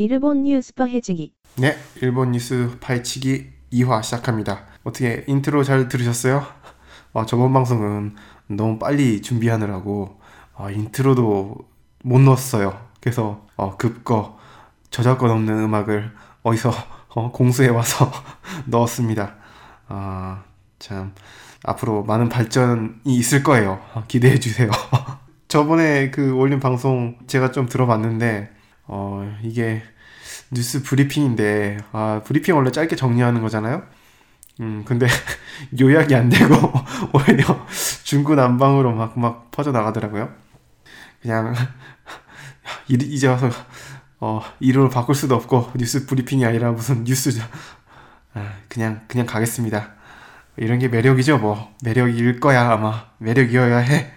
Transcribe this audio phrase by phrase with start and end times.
[0.00, 1.34] 일본 뉴스 파헤치기.
[1.56, 4.64] 네, 일본 뉴스 파헤치기 2화 시작합니다.
[4.82, 6.42] 어떻게 인트로 잘 들으셨어요?
[7.12, 8.16] 아, 저번 방송은
[8.46, 10.18] 너무 빨리 준비하느라고
[10.56, 11.54] 아, 인트로도
[12.04, 12.80] 못 넣었어요.
[13.02, 14.38] 그래서 어, 급거
[14.88, 16.12] 저작권 없는 음악을
[16.44, 16.72] 어디서
[17.14, 18.10] 어, 공수해 와서
[18.64, 19.34] 넣었습니다.
[19.88, 20.44] 아,
[20.78, 21.12] 참
[21.62, 23.78] 앞으로 많은 발전이 있을 거예요.
[23.92, 24.70] 어, 기대해 주세요.
[25.48, 28.59] 저번에 그 올린 방송 제가 좀 들어봤는데
[28.92, 29.82] 어, 이게
[30.50, 33.84] 뉴스 브리핑인데, 아, 브리핑 원래 짧게 정리하는 거잖아요?
[34.60, 35.06] 음, 근데
[35.80, 36.54] 요약이 안 되고,
[37.14, 37.66] 오히려
[38.02, 40.34] 중구난방으로 막, 막 퍼져나가더라고요.
[41.22, 41.54] 그냥,
[42.88, 43.48] 이제 와서,
[44.18, 47.44] 어, 이름을 바꿀 수도 없고, 뉴스 브리핑이 아니라 무슨 뉴스죠.
[48.34, 49.94] 아, 그냥, 그냥 가겠습니다.
[50.56, 51.72] 이런 게 매력이죠, 뭐.
[51.84, 53.06] 매력일 거야, 아마.
[53.18, 54.12] 매력이어야 해.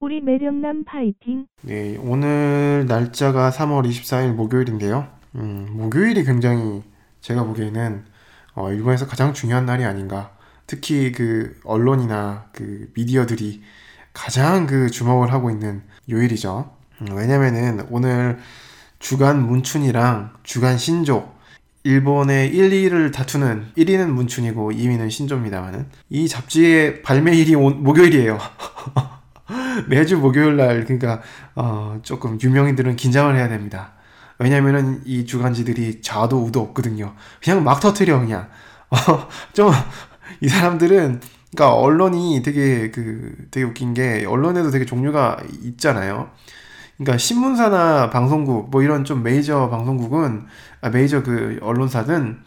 [0.00, 1.48] 우리 매력남 파이팅.
[1.62, 5.08] 네, 오늘 날짜가 3월 24일 목요일인데요.
[5.34, 6.84] 음, 목요일이 굉장히
[7.20, 8.04] 제가 보기에는
[8.54, 10.36] 어, 일본에서 가장 중요한 날이 아닌가.
[10.68, 13.60] 특히 그 언론이나 그 미디어들이
[14.12, 16.70] 가장 그 주목을 하고 있는 요일이죠.
[17.00, 18.38] 음, 왜냐면은 오늘
[19.00, 21.34] 주간 문춘이랑 주간 신조
[21.82, 28.38] 일본의 1, 2를 다투는 1위는 문춘이고 2위는 신조입니다만은 이 잡지의 발매일이 온, 목요일이에요.
[29.88, 31.20] 매주 목요일 날 그러니까
[31.54, 33.92] 어, 조금 유명인들은 긴장을 해야 됩니다.
[34.38, 37.14] 왜냐면은 이 주간지들이 좌도 우도 없거든요.
[37.42, 38.48] 그냥 막 터트려 그냥.
[38.90, 41.20] 어, 좀이 사람들은
[41.54, 46.30] 그러니까 언론이 되게 그 되게 웃긴 게 언론에도 되게 종류가 있잖아요.
[46.96, 50.46] 그러니까 신문사나 방송국 뭐 이런 좀 메이저 방송국은
[50.80, 52.38] 아, 메이저 그 언론사든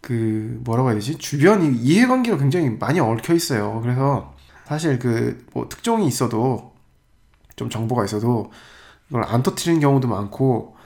[0.00, 3.80] 그 뭐라고 해야 되지 주변 이해관계가 굉장히 많이 얽혀 있어요.
[3.82, 4.33] 그래서
[4.64, 6.74] 사실 그 뭐 특종이 있어도
[7.56, 8.50] 좀 정보가 있어도
[9.08, 10.76] 이걸 안 터트리는 경우도 많고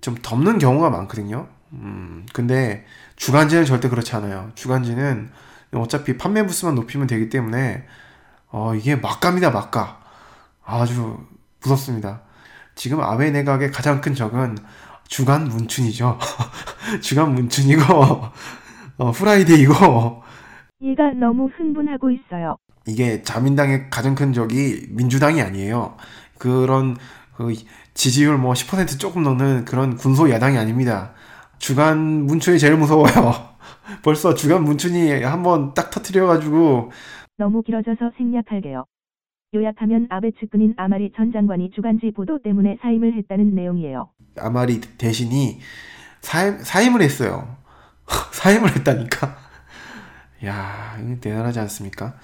[0.00, 1.48] 좀 덮는 경우가 많거든요.
[1.72, 2.84] 음, 근데
[3.16, 4.50] 주간지는 절대 그렇지 않아요.
[4.54, 5.30] 주간지는
[5.74, 7.86] 어차피 판매 부수만 높이면 되기 때문에
[8.50, 10.00] 어, 이게 막갑니다, 막가.
[10.64, 11.18] 아주
[11.62, 12.22] 무섭습니다.
[12.74, 14.56] 지금 아베 내각의 가장 큰 적은
[15.06, 16.18] 주간 문춘이죠.
[17.02, 17.82] 주간 문춘이고
[18.98, 20.22] 어, 프라이데이고
[20.82, 22.56] 얘가 너무 흥분하고 있어요.
[22.86, 25.96] 이게 자민당의 가장 큰 적이 민주당이 아니에요.
[26.38, 26.96] 그런
[27.36, 27.54] 그
[27.94, 31.12] 지지율 뭐 10% 조금 넘는 그런 군소 야당이 아닙니다.
[31.58, 33.50] 주간 문춘이 제일 무서워요.
[34.02, 36.90] 벌써 주간 문춘이 한번 딱 터트려가지고
[37.36, 38.84] 너무 길어져서 생략할게요.
[39.54, 44.10] 요약하면 아베 측근인 아마리 전 장관이 주간지 보도 때문에 사임을 했다는 내용이에요.
[44.38, 45.58] 아마리 대신이
[46.20, 47.56] 사임, 사임을 했어요.
[48.32, 49.36] 사임을 했다니까.
[50.46, 52.14] 야, 대단하지 않습니까?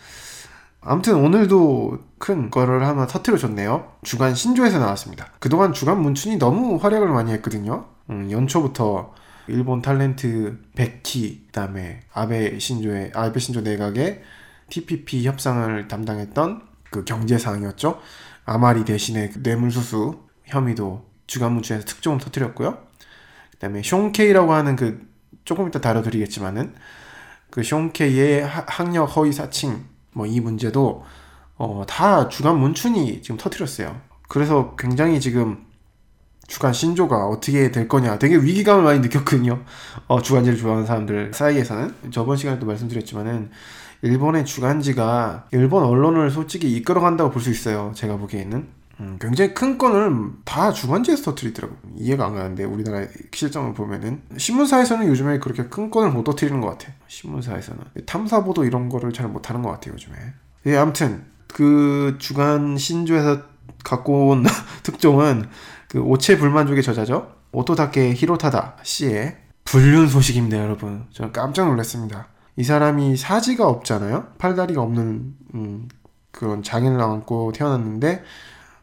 [0.89, 3.93] 아무튼 오늘도 큰 거를 하나 터트려줬네요.
[4.05, 5.33] 주간 신조에서 나왔습니다.
[5.41, 7.87] 그동안 주간 문춘이 너무 활약을 많이 했거든요.
[8.09, 9.13] 음, 연초부터
[9.49, 14.23] 일본 탤런트 백키, 그다음에 아베 신조의 아베 신조 내각의
[14.71, 18.01] TPP 협상을 담당했던 그 경제상이었죠.
[18.45, 22.79] 아마리 대신에 그 뇌물수수 혐의도 주간 문춘에서 특종을 터트렸고요.
[23.53, 25.05] 그다음에 숑케이라고 하는 그
[25.45, 26.75] 조금 이따 다뤄드리겠지만은
[27.51, 29.85] 그 숑케이의 학력 허위 사칭
[30.17, 31.05] 뭐 이 문제도
[31.59, 34.01] 어, 다 주간 문춘이 지금 터트렸어요.
[34.29, 35.65] 그래서 굉장히 지금
[36.49, 39.63] 주간 신조가 어떻게 될 거냐 되게 위기감을 많이 느꼈거든요.
[40.07, 43.51] 어, 주간지를 좋아하는 사람들 사이에서는 저번 시간에도 말씀드렸지만은
[44.03, 47.93] 일본의 주간지가 일본 언론을 솔직히 이끌어간다고 볼 수 있어요.
[47.95, 48.67] 제가 보기에는
[49.01, 51.79] 음, 굉장히 큰 건을 다 주간지에서 터트리더라고요.
[51.97, 56.95] 이해가 안 가는데 우리나라의 실정을 보면은 신문사에서는 요즘에 그렇게 큰 건을 못 터트리는 것 같아요.
[57.07, 59.95] 신문사에서는 탐사 보도 이런 거를 잘 못하는 것 같아요.
[59.95, 60.17] 요즘에.
[60.67, 63.43] 예, 아무튼 그 주간 신조에서
[63.85, 64.45] 갖고 온
[64.83, 65.47] 특종은
[65.89, 67.33] 그 오체 불만족의 저자죠.
[67.53, 71.07] 오토다케 히로타다 씨의 불륜 소식입니다, 여러분.
[71.13, 72.29] 저는 깜짝 놀랐습니다.
[72.57, 74.29] 이 사람이 사지가 없잖아요.
[74.39, 75.89] 팔다리가 없는 음,
[76.31, 78.23] 그런 장애를 안고 태어났는데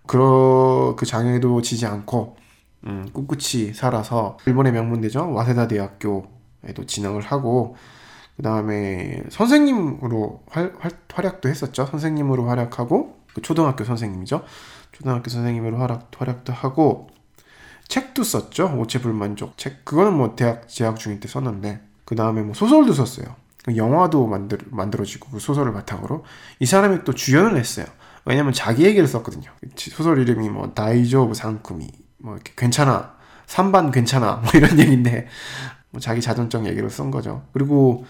[0.08, 2.38] 그러 그 장애도 지지 않고
[2.86, 7.76] 음, 꿋꿋이 살아서 일본의 명문대죠 와세다 대학교에도 진학을 하고
[8.36, 11.86] 그 다음에 선생님으로 활, 활, 활 약도 했었죠.
[11.86, 14.44] 선생님으로 활약하고 그 초등학교 선생님이죠.
[14.92, 17.10] 초등학교 선생님으로 활약, 활약도 하고
[17.88, 18.76] 책도 썼죠.
[18.78, 19.86] 오체불만족 책.
[19.86, 23.36] 그거는 뭐 대학 재학 중일 때 썼는데 그 다음에 뭐 소설도 썼어요.
[23.76, 26.24] 영화도 만들, 만들어지고 그 소설을 바탕으로
[26.60, 27.86] 이 사람이 또 주연을 했어요.
[28.25, 29.52] 왜냐면 자기 얘기를 썼거든요.
[29.75, 31.88] 소설 이름이 뭐 다이조브 상쿠미
[32.20, 33.16] 뭐 이렇게 괜찮아
[33.46, 35.28] 삼반 괜찮아 뭐 이런 얘기인데
[35.90, 37.44] 뭐 자기 자전적 얘기를 쓴 거죠.
[37.54, 38.06] 그리고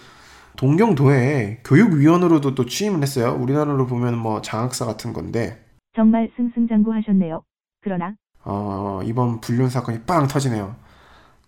[0.58, 3.36] 동경도에 교육위원으로도 또 취임을 했어요.
[3.40, 5.66] 우리나라로 보면 뭐 장학사 같은 건데
[5.96, 7.42] 정말 승승장구하셨네요.
[7.82, 10.76] 그러나 어, 이번 불륜 사건이 빵 터지네요.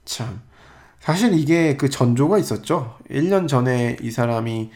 [0.06, 0.42] 참.
[1.00, 2.98] 사실 이게 그 전조가 있었죠.
[3.10, 4.72] 1년 전에 이 사람이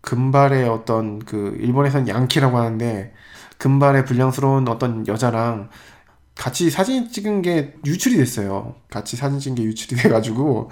[0.00, 3.12] 금발의 어떤 그 일본에선 양키라고 하는데
[3.58, 5.68] 금발의 불량스러운 어떤 여자랑
[6.34, 8.76] 같이 사진 찍은 게 유출이 됐어요.
[8.90, 10.70] 같이 사진 찍은 게 유출이 돼가지고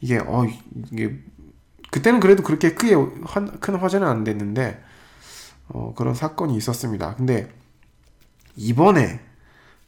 [0.00, 0.46] 이게 어
[0.90, 1.18] 이게
[1.90, 2.94] 그때는 그래도 그렇게 크게
[3.24, 4.82] 한, 큰 화제는 안 됐는데
[5.68, 7.14] 어 그런 사건이 있었습니다.
[7.16, 7.52] 근데
[8.56, 9.20] 이번에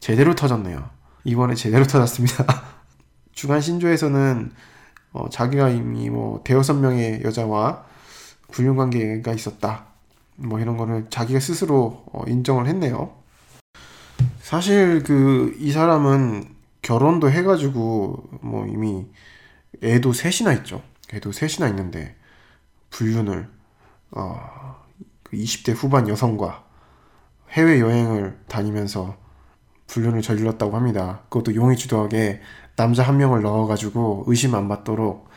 [0.01, 0.91] 제대로 터졌네요.
[1.25, 2.45] 이번에 제대로 터졌습니다.
[3.33, 4.53] 주간 신조에서는
[5.13, 7.85] 어, 자기가 이미 뭐 대여섯 명의 여자와
[8.51, 9.87] 불륜 관계가 있었다.
[10.37, 13.13] 뭐 이런 거를 자기가 스스로 어, 인정을 했네요.
[14.41, 16.49] 사실 그 이 사람은
[16.83, 19.07] 결혼도 해가지고 뭐 이미
[19.83, 20.83] 애도 셋이나 있죠.
[21.13, 22.17] 애도 셋이나 있는데
[22.91, 23.49] 불륜을
[24.13, 24.77] 어,
[25.23, 26.65] 그 20대 후반 여성과
[27.51, 29.17] 해외 여행을 다니면서
[29.89, 31.23] 불륜을 저질렀다고 합니다.
[31.29, 32.41] 그것도 용의주도하게
[32.77, 35.29] 남자 한 명을 넣어가지고 의심 안 받도록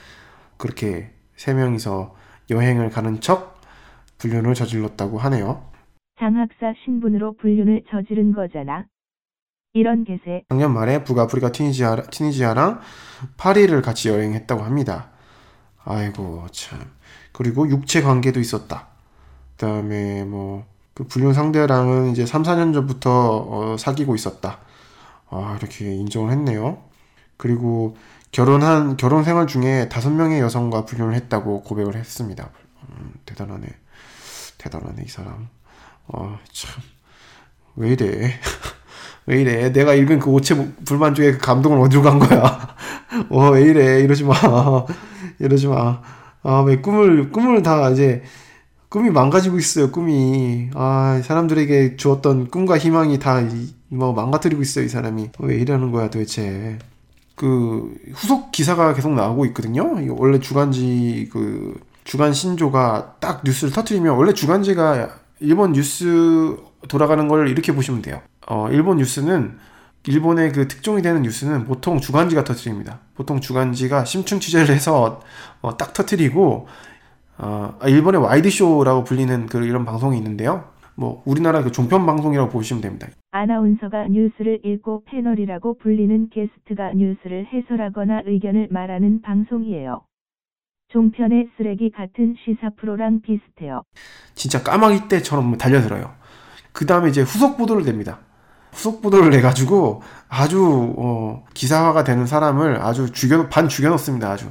[0.57, 2.15] 그렇게 세 명이서
[2.49, 3.61] 여행을 가는 척
[4.17, 5.69] 불륜을 저질렀다고 하네요.
[6.19, 8.85] 장학사 신분으로 불륜을 저지른 거잖아.
[9.73, 10.43] 이런 개세.
[10.49, 12.81] 작년 말에 북아프리카 튀니지아, 튀니지아랑
[13.37, 15.11] 파리를 같이 여행했다고 합니다.
[15.83, 16.79] 아이고 참.
[17.31, 18.87] 그리고 육체 관계도 있었다.
[19.55, 24.59] 그다음에 뭐 그 불륜 상대랑은 이제 3, 4년 전부터 어, 사귀고 있었다.
[25.29, 26.83] 아, 이렇게 인정을 했네요.
[27.37, 27.95] 그리고
[28.31, 32.49] 결혼한 결혼 생활 중에 다섯 명의 여성과 불륜을 했다고 고백을 했습니다.
[32.89, 33.67] 음, 대단하네.
[34.57, 35.49] 대단하네 이 사람.
[36.07, 36.81] 어, 참.
[37.75, 38.33] 왜 이래?
[39.27, 39.71] 왜 이래?
[39.71, 42.75] 내가 읽은 그 오체 불만 중에 그 감동을 어디로 간 거야?
[43.29, 43.99] 어, 왜 이래?
[43.99, 44.33] 이러지 마.
[45.39, 46.01] 이러지 마.
[46.43, 48.23] 아, 왜 꿈을, 꿈을 다 이제,
[48.89, 50.69] 꿈이 망가지고 있어요, 꿈이.
[50.73, 53.41] 아, 사람들에게 주었던 꿈과 희망이 다,
[53.89, 55.31] 뭐, 망가뜨리고 있어요, 이 사람이.
[55.39, 56.79] 왜 이러는 거야, 도대체.
[57.41, 59.95] 그, 후속 기사가 계속 나오고 있거든요?
[60.11, 61.73] 원래 주간지, 그,
[62.03, 65.09] 주간 신조가 딱 뉴스를 터트리면, 원래 주간지가
[65.39, 66.55] 일본 뉴스
[66.87, 68.21] 돌아가는 걸 이렇게 보시면 돼요.
[68.47, 69.57] 어, 일본 뉴스는
[70.05, 72.99] 일본의 그 특종이 되는 뉴스는 보통 주간지가 터트립니다.
[73.15, 75.21] 보통 주간지가 심층 취재를 해서
[75.61, 76.67] 어, 딱 터트리고
[77.39, 80.65] 어, 아, 일본의 와이드 쇼라고 불리는 그 이런 방송이 있는데요.
[80.95, 83.07] 뭐 우리나라 그 종편 방송이라고 보시면 됩니다.
[83.31, 90.01] 아나운서가 뉴스를 읽고 패널이라고 불리는 게스트가 뉴스를 해설하거나 의견을 말하는 방송이에요.
[90.89, 93.83] 종편의 쓰레기 같은 시사 프로랑 비슷해요.
[94.35, 96.11] 진짜 까마귀 때처럼 달려들어요.
[96.73, 98.19] 그 다음에 이제 후속 보도를 냅니다.
[98.73, 104.29] 후속 보도를 내가지고 아주 어, 기사화가 되는 사람을 아주 죽여 반 죽여놓습니다.
[104.29, 104.49] 아주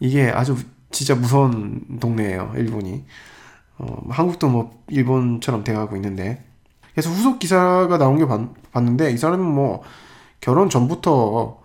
[0.00, 0.56] 이게 아주
[0.90, 2.52] 진짜 무서운 동네예요.
[2.56, 3.04] 일본이
[3.78, 6.44] 어, 한국도 뭐 일본처럼 돼가고 있는데
[6.92, 8.40] 그래서 후속 기사가 나온 게 봤,
[8.72, 9.82] 봤는데 이 사람은 뭐
[10.40, 11.58] 결혼 전부터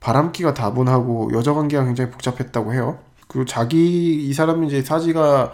[0.00, 2.98] 바람기가 다분하고 여자 관계가 굉장히 복잡했다고 해요.
[3.28, 5.52] 그리고 자기 이 사람은 이제 사지가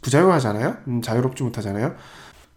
[0.00, 0.76] 부자유하잖아요.
[0.88, 1.94] 음, 자유롭지 못하잖아요.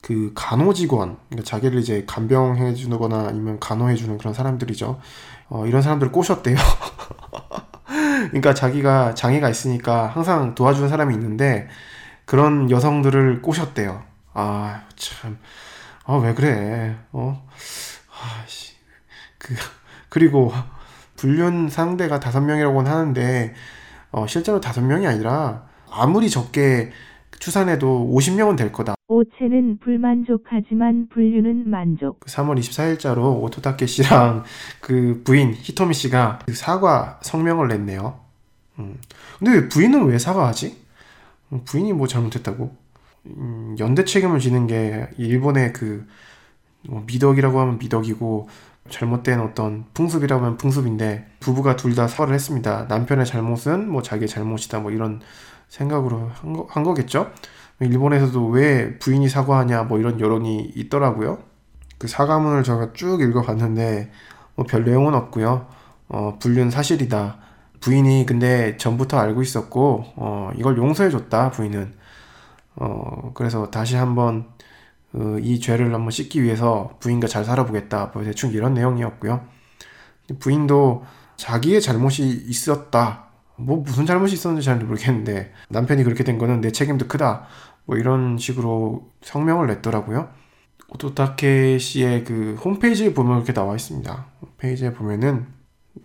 [0.02, 5.00] 그 간호직원, 그러니까 자기를 이제 간병해 주거나 아니면 간호해 주는 그런 사람들이죠.
[5.50, 6.58] 어, 이런 사람들을 꼬셨대요.
[8.30, 11.68] 그러니까 자기가 장애가 있으니까 항상 도와주는 사람이 있는데
[12.26, 14.04] 그런 여성들을 꼬셨대요.
[14.34, 15.38] 아, 참.
[16.06, 16.98] 아, 왜 그래?
[17.12, 17.48] 어?
[18.12, 18.74] 아, 씨.
[19.38, 19.56] 그,
[20.10, 20.52] 그리고
[21.16, 23.54] 불륜 상대가 다섯 명이라고는 하는데
[24.12, 26.92] 어, 실제로 다섯 명이 아니라 아무리 적게
[27.40, 28.96] 추산해도 50명은 될 거다.
[29.08, 32.22] 오체는 불만족하지만 불륜은 만족.
[32.22, 34.44] 3월 24일자로 오토타케 씨랑
[34.80, 38.20] 그 부인 히토미 씨가 그 사과 성명을 냈네요.
[38.80, 38.98] 음.
[39.40, 40.83] 근데 왜 부인은 왜 사과하지?
[41.54, 42.76] 음, 부인이 뭐 잘못했다고?
[43.28, 48.50] 음, 연대 책임을 지는 게 일본의 그뭐 미덕이라고 하면 미덕이고
[48.90, 52.86] 잘못된 어떤 풍습이라고 하면 풍습인데 부부가 둘 다 사과를 했습니다.
[52.90, 55.22] 남편의 잘못은 뭐 자기의 잘못이다 뭐 이런
[55.70, 57.32] 생각으로 한, 거, 한 거겠죠.
[57.80, 61.40] 일본에서도 왜 부인이 사과하냐 뭐 이런 여론이 있더라고요.
[61.98, 64.12] 그 사과문을 제가 쭉 읽어봤는데
[64.56, 65.68] 뭐 별 내용은 없고요.
[66.10, 67.38] 어, 불륜 사실이다.
[67.84, 71.94] 부인이 근데 전부터 알고 있었고 어, 이걸 용서해줬다 부인은.
[72.76, 74.48] 어, 그래서 다시 한번
[75.14, 78.12] 어, 이 죄를 한번 씻기 위해서 부인과 잘 살아보겠다.
[78.14, 79.46] 뭐 대충 이런 내용이었고요.
[80.40, 81.04] 부인도
[81.36, 83.26] 자기의 잘못이 있었다.
[83.58, 87.48] 뭐 무슨 잘못이 있었는지 잘 모르겠는데 남편이 그렇게 된 거는 내 책임도 크다.
[87.86, 90.30] 뭐 이런 식으로 성명을 냈더라고요.
[90.88, 94.26] 오토타케 씨의 그 홈페이지에 보면 이렇게 나와 있습니다.
[94.42, 95.48] 홈페이지에 보면은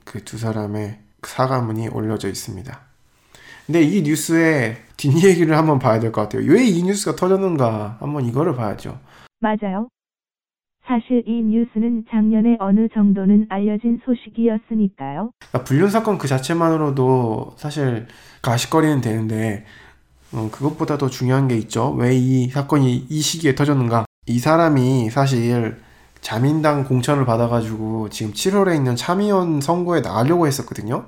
[0.05, 2.81] 그 두 사람의 사과문이 올려져 있습니다.
[3.67, 6.43] 근데 이 뉴스의 뒷얘기를 한번 봐야 될 것 같아요.
[6.51, 8.99] 왜 이 뉴스가 터졌는가 한번 이거를 봐야죠.
[9.41, 9.89] 맞아요.
[10.87, 15.33] 사실 이 뉴스는 작년에 어느 정도는 알려진 소식이었으니까요.
[15.39, 18.07] 그러니까 불륜 사건 그 자체만으로도 사실
[18.41, 19.67] 가식거리는 되는데
[20.33, 21.91] 어, 그것보다 더 중요한 게 있죠.
[21.93, 24.07] 왜 이 사건이 이 시기에 터졌는가?
[24.27, 25.77] 이 사람이 사실
[26.21, 31.07] 자민당 공천을 받아가지고 지금 7월에 있는 참의원 선거에 나가려고 했었거든요.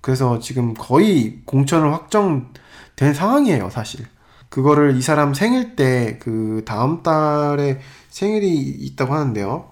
[0.00, 4.06] 그래서 지금 거의 공천을 확정된 상황이에요, 사실.
[4.48, 9.70] 그거를 이 사람 생일 때 그 다음 달에 생일이 있다고 하는데요.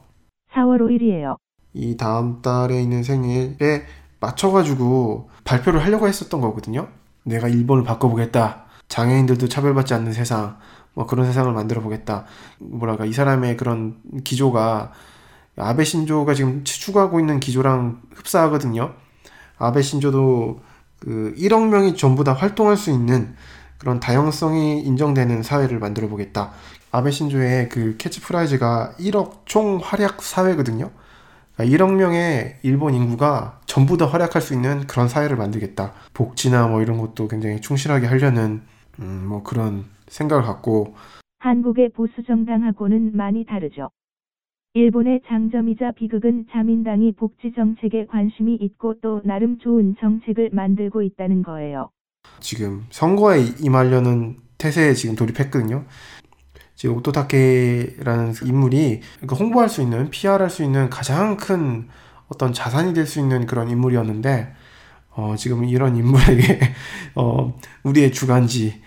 [0.52, 1.36] 4월 5일이에요.
[1.72, 3.84] 이 다음 달에 있는 생일에
[4.20, 6.88] 맞춰가지고 발표를 하려고 했었던 거거든요.
[7.25, 8.64] 내가 일본을 바꿔보겠다.
[8.88, 10.58] 장애인들도 차별받지 않는 세상,
[10.96, 12.24] 뭐 그런 세상을 만들어 보겠다.
[12.58, 14.92] 뭐랄까, 이 사람의 그런 기조가
[15.58, 18.94] 아베 신조가 지금 추구하고 있는 기조랑 흡사하거든요.
[19.58, 20.60] 아베 신조도
[20.98, 23.34] 그 1억 명이 전부 다 활동할 수 있는
[23.76, 26.52] 그런 다양성이 인정되는 사회를 만들어 보겠다.
[26.90, 30.90] 아베 신조의 그 캐치프레이즈가 1억 총 활약 사회거든요.
[31.54, 35.92] 그러니까 1억 명의 일본 인구가 전부 다 활약할 수 있는 그런 사회를 만들겠다.
[36.14, 38.62] 복지나 뭐 이런 것도 굉장히 충실하게 하려는
[38.98, 40.94] 음, 뭐 그런 생각을 갖고
[41.38, 43.90] 한국의 보수 정당하고는 많이 다르죠.
[44.75, 51.90] 일본의 장점이자 비극은 자민당이 복지 정책에 관심이 있고 또 나름 좋은 정책을 만들고 있다는 거예요.
[52.40, 55.84] 지금 선거에 임하려는 태세에 지금 돌입했거든요.
[56.75, 61.88] 지금 오토타케라는 인물이 그러니까 홍보할 수 있는, PR할 수 있는 가장 큰
[62.28, 64.52] 어떤 자산이 될 수 있는 그런 인물이었는데,
[65.12, 66.60] 어, 지금 이런 인물에게,
[67.16, 68.82] 어, 우리의 주간지,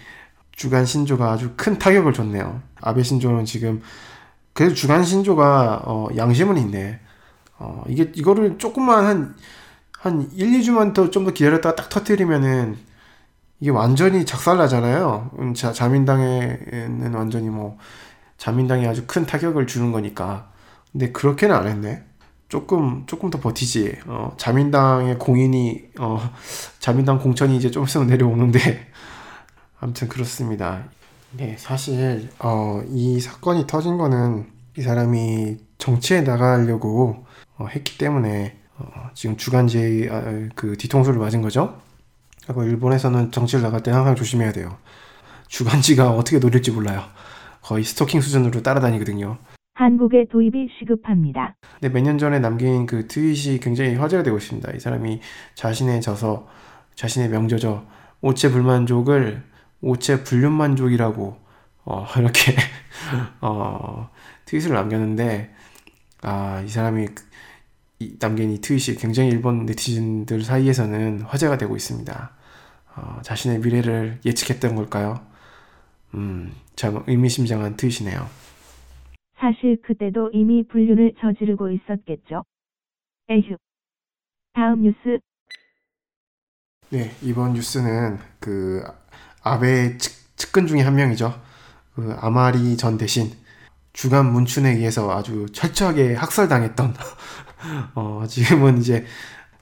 [0.59, 2.61] 주간 신조가 아주 큰 타격을 줬네요.
[2.81, 3.81] 아베 신조는 지금,
[4.53, 6.99] 그래도 주간 신조가, 어, 양심은 있네.
[7.59, 9.35] 어, 이게, 이거를 조금만 한,
[9.99, 12.77] 한 1, 2주만 더 좀 더 기다렸다가 딱 터트리면은,
[13.61, 15.31] 이게 완전히 작살나잖아요.
[15.39, 17.77] 음, 자, 자민당에는 완전히 뭐,
[18.37, 20.51] 자민당이 아주 큰 타격을 주는 거니까.
[20.91, 22.03] 근데 그렇게는 안 했네.
[22.49, 23.97] 조금, 조금 더 버티지.
[24.07, 26.19] 어, 자민당의 공인이, 어,
[26.79, 28.88] 자민당 공천이 이제 좀 있으면 내려오는데.
[29.79, 30.85] 아무튼 그렇습니다.
[31.31, 37.25] 네, 사실, 어, 이 사건이 터진 거는 이 사람이 정치에 나가려고
[37.57, 41.79] 어, 했기 때문에, 어, 지금 주간제 아, 그 뒤통수를 맞은 거죠.
[42.45, 44.77] 그리고 일본에서는 정치를 나갈 때 항상 조심해야 돼요.
[45.47, 47.03] 주간지가 어떻게 노릴지 몰라요.
[47.61, 49.37] 거의 스토킹 수준으로 따라다니거든요.
[49.75, 51.55] 한국의 도입이 시급합니다.
[51.79, 54.71] 근데 몇 년 전에 남긴 그 트윗이 굉장히 화제가 되고 있습니다.
[54.73, 55.21] 이 사람이
[55.55, 56.47] 자신의 저서,
[56.95, 57.85] 자신의 명저죠.
[58.21, 59.43] 오체 불만족을
[59.81, 61.37] 오체 불륜 만족이라고
[61.85, 62.55] 어, 이렇게
[63.41, 64.09] 어,
[64.45, 65.53] 트윗을 남겼는데
[66.21, 67.07] 아, 이 사람이
[67.99, 72.31] 이, 남긴 이 트윗이 굉장히 일본 네티즌들 사이에서는 화제가 되고 있습니다.
[72.95, 75.25] 어, 자신의 미래를 예측했던 걸까요?
[76.13, 78.27] 음, 참 의미심장한 트윗이네요.
[79.39, 82.43] 사실 그때도 이미 불륜을 저지르고 있었겠죠.
[83.29, 83.55] 에휴.
[84.53, 85.19] 다음 뉴스.
[86.89, 88.83] 네, 이번 뉴스는 그
[89.43, 91.39] 아베 측, 측근 중에 한 명이죠.
[91.95, 93.31] 그 아마리 전 대신
[93.93, 96.93] 주간 문춘에 의해서 아주 철저하게 학살당했던
[97.95, 99.05] 어, 지금은 이제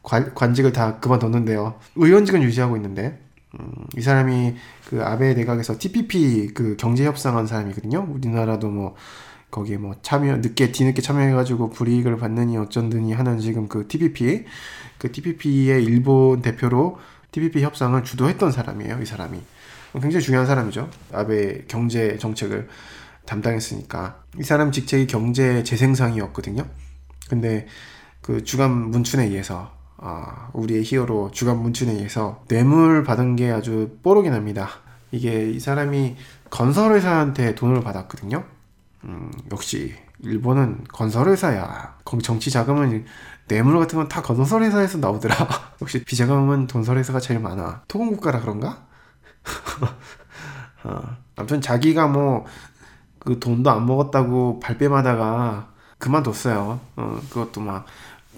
[0.04, 1.80] 관, 관직을 다 그만뒀는데요.
[1.96, 3.20] 의원직은 유지하고 있는데
[3.60, 4.56] 음, 이 사람이
[4.90, 8.08] 그 아베 내각에서 TPP 그 경제 협상한 사람이거든요.
[8.10, 8.96] 우리나라도 뭐
[9.50, 14.46] 거기에 뭐 참여 늦게 뒤늦게 참여해가지고 불이익을 받느니 어쩐드니 하는 지금 그 TPP
[14.98, 17.00] 그 TPP의 일본 대표로
[17.32, 19.02] TPP 협상을 주도했던 사람이에요.
[19.02, 19.40] 이 사람이
[19.94, 20.90] 굉장히 중요한 사람이죠.
[21.14, 22.68] 아베 경제 정책을
[23.26, 26.66] 담당했으니까 이 사람 직책이 경제 재생상이었거든요.
[27.30, 27.68] 근데
[28.22, 34.30] 그 주간 문춘에 의해서 아, 우리의 히어로 주간 문춘에 의해서 뇌물 받은 게 아주 뽀록이
[34.30, 34.70] 납니다.
[35.12, 36.16] 이게 이 사람이
[36.50, 38.44] 건설회사한테 돈을 받았거든요.
[39.06, 41.98] 음, 역시 일본은 건설회사야.
[42.06, 43.06] 거기 정치 자금은
[43.48, 45.36] 뇌물 같은 건 다 건설회사에서 나오더라.
[45.82, 47.84] 역시 비자금은 건설회사가 제일 많아.
[47.88, 48.87] 토건국가라 그런가?
[50.84, 51.02] 어,
[51.36, 52.46] 아무튼 자기가 뭐
[53.28, 56.80] 그 돈도 안 먹었다고 발뺌하다가 그만뒀어요.
[56.96, 57.86] 어, 그것도 막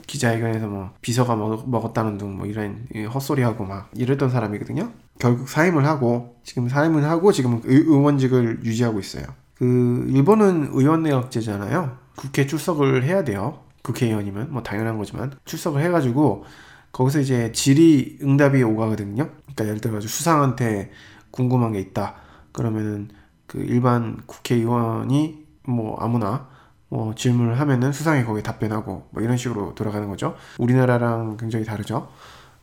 [0.07, 4.91] 기자회견에서 뭐 비서가 먹, 먹었다는 둥 뭐 이런 헛소리하고 막 이랬던 사람이거든요.
[5.19, 9.25] 결국 사임을 하고 지금 사임을 하고 지금 의, 의원직을 유지하고 있어요.
[9.53, 11.95] 그 일본은 의원내각제잖아요.
[12.15, 13.59] 국회 출석을 해야 돼요.
[13.83, 16.45] 국회의원이면 뭐 당연한 거지만 출석을 해가지고
[16.91, 19.29] 거기서 이제 질의 응답이 오가거든요.
[19.41, 20.91] 그러니까 예를 들어 수상한테
[21.31, 22.15] 궁금한 게 있다.
[22.51, 23.09] 그러면은
[23.45, 26.47] 그 일반 국회의원이 뭐 아무나
[26.89, 30.35] 뭐 질문을 하면은 수상이 거기에 답변하고 뭐 이런 식으로 돌아가는 거죠.
[30.57, 32.09] 우리나라랑 굉장히 다르죠.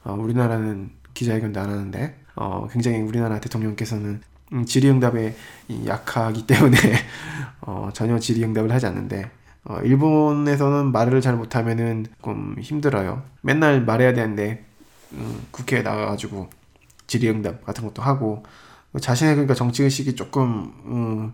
[0.05, 4.21] 어, 우리나라는 기자회견도 안 하는데 어, 굉장히 우리나라 대통령께서는
[4.53, 5.35] 음, 질의응답에
[5.87, 6.77] 약하기 때문에
[7.63, 9.31] 어, 전혀 질의응답을 하지 않는데
[9.69, 13.23] 어, 일본에서는 말을 잘 못하면은 좀 힘들어요.
[13.43, 14.65] 맨날 말해야 되는데
[15.13, 16.49] 음, 국회에 나가가지고
[17.07, 18.45] 질의응답 같은 것도 하고
[18.99, 21.33] 자신의 그러니까 정치 의식이 조금 음,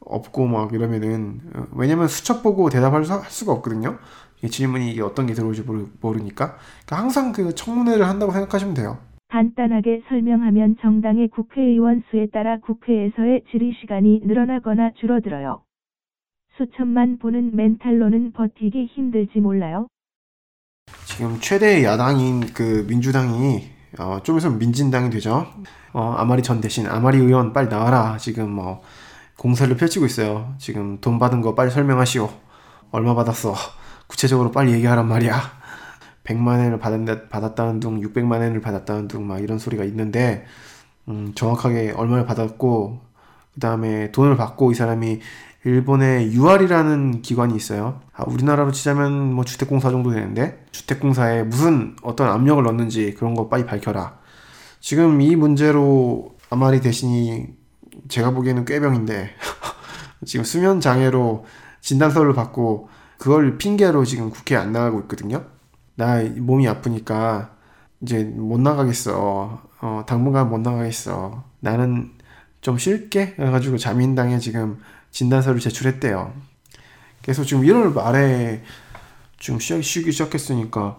[0.00, 3.98] 없고 막 이러면은 어, 왜냐면 수첩 보고 대답할 수, 할 수가 없거든요.
[4.42, 6.56] 이 질문이 이게 어떤 게 들어올지 모르, 모르 니까
[6.86, 8.98] 그러니까 항상 그 청문회를 한다고 생각하시면 돼요.
[9.28, 15.65] 간단하게 설명하면 정당의 국회의원 수에 따라 국회에서의 질의 시간이 늘어나거나 줄어들어요.
[16.56, 19.88] 수천만 보는 멘탈로는 버티기 힘들지 몰라요?
[21.04, 25.46] 지금 최대 야당인 그 민주당이 어, 좀 있으면 민진당이 되죠.
[25.92, 28.16] 어, 아마리 전 대신 아마리 의원 빨리 나와라.
[28.18, 28.82] 지금 뭐
[29.38, 30.54] 공세를 펼치고 있어요.
[30.58, 32.28] 지금 돈 받은 거 빨리 설명하시오.
[32.90, 33.54] 얼마 받았어?
[34.06, 35.40] 구체적으로 빨리 얘기하란 말이야.
[36.24, 40.44] 100만 원을 받았, 받았다는 둥, 600만 원을 받았다는 둥, 막 이런 소리가 있는데,
[41.08, 43.00] 음, 정확하게 얼마를 받았고,
[43.54, 45.20] 그 다음에 돈을 받고 이 사람이
[45.66, 48.00] 일본의 UR이라는 기관이 있어요.
[48.12, 53.66] 아, 우리나라로 치자면 뭐 주택공사 정도 되는데, 주택공사에 무슨 어떤 압력을 넣는지 그런 거 빨리
[53.66, 54.16] 밝혀라.
[54.78, 57.48] 지금 이 문제로 아마리 대신이
[58.06, 59.30] 제가 보기에는 꾀병인데,
[60.24, 61.44] 지금 수면 장애로
[61.80, 65.46] 진단서를 받고, 그걸 핑계로 지금 국회에 안 나가고 있거든요.
[65.96, 67.56] 나 몸이 아프니까
[68.02, 69.62] 이제 못 나가겠어.
[69.80, 71.42] 어, 당분간 못 나가겠어.
[71.58, 72.12] 나는
[72.60, 73.34] 좀 쉴게.
[73.34, 74.78] 그래가지고 자민당에 지금
[75.20, 76.30] 진단서를 제출했대요.
[77.22, 78.62] 그래서 지금 1월 말에
[79.38, 80.98] 지금 쉬, 쉬기 시작했으니까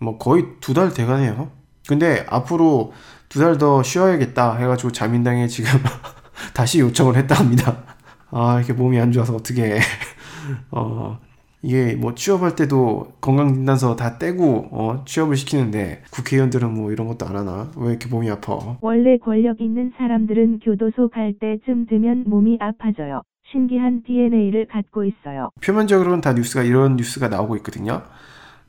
[0.00, 1.50] 뭐 거의 두 달 돼가네요.
[1.88, 2.92] 근데 앞으로
[3.28, 5.70] 두 달 더 쉬어야겠다 해가지고 자민당에 지금
[6.54, 7.84] 다시 요청을 했다 합니다.
[8.32, 9.78] 아, 이렇게 몸이 안 좋아서 어떻게
[10.72, 11.20] 어,
[11.62, 17.36] 이게 뭐 취업할 때도 건강진단서 다 떼고 어, 취업을 시키는데 국회의원들은 뭐 이런 것도 안
[17.36, 17.70] 하나?
[17.76, 18.58] 왜 이렇게 몸이 아파?
[18.80, 23.22] 원래 권력 있는 사람들은 교도소 갈 때쯤 되면 몸이 아파져요.
[23.52, 25.50] 신기한 DNA를 갖고 있어요.
[25.60, 28.02] 표면적으로는 다 뉴스가 이런 뉴스가 나오고 있거든요.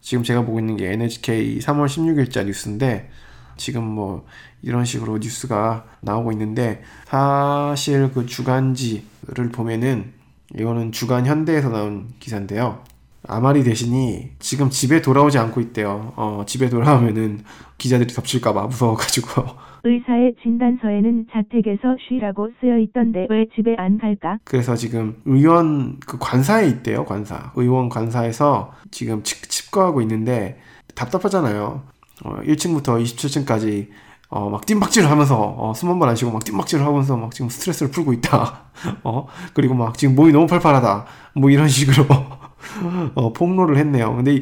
[0.02, 3.10] 지금 제가 보고 있는 게 NHK 3월 16일자 뉴스인데
[3.56, 4.26] 지금 뭐
[4.62, 10.12] 이런 식으로 뉴스가 나오고 있는데 사실 그 주간지를 보면은
[10.56, 12.84] 이거는 주간 현대에서 나온 기사인데요.
[13.26, 16.12] 아마리 대신이 지금 집에 돌아오지 않고 있대요.
[16.18, 17.44] 어, 집에 돌아오면은
[17.78, 19.73] 기자들이 덮칠까봐 무서워가지고.
[19.94, 24.38] 의사의 진단서에는 자택에서 쉬라고 쓰여 있던데 왜 집에 안 갈까?
[24.46, 27.52] 그래서 지금 의원 그 관사에 있대요, 관사.
[27.56, 30.58] 의원 관사에서 지금 치, 칩거하고 있는데
[30.96, 31.82] 답답하잖아요.
[32.24, 33.88] 어, 1층부터 27층까지
[34.30, 37.50] 어, 막 뜀박질을 하면서, 어, 숨 한 번 안 쉬고 막 뜀박질을 하면서 막 지금
[37.50, 38.64] 스트레스를 풀고 있다.
[39.04, 41.06] 어, 그리고 막 지금 몸이 너무 팔팔하다.
[41.36, 42.08] 뭐 이런 식으로,
[43.14, 44.16] 어, 폭로를 했네요.
[44.16, 44.42] 근데 이,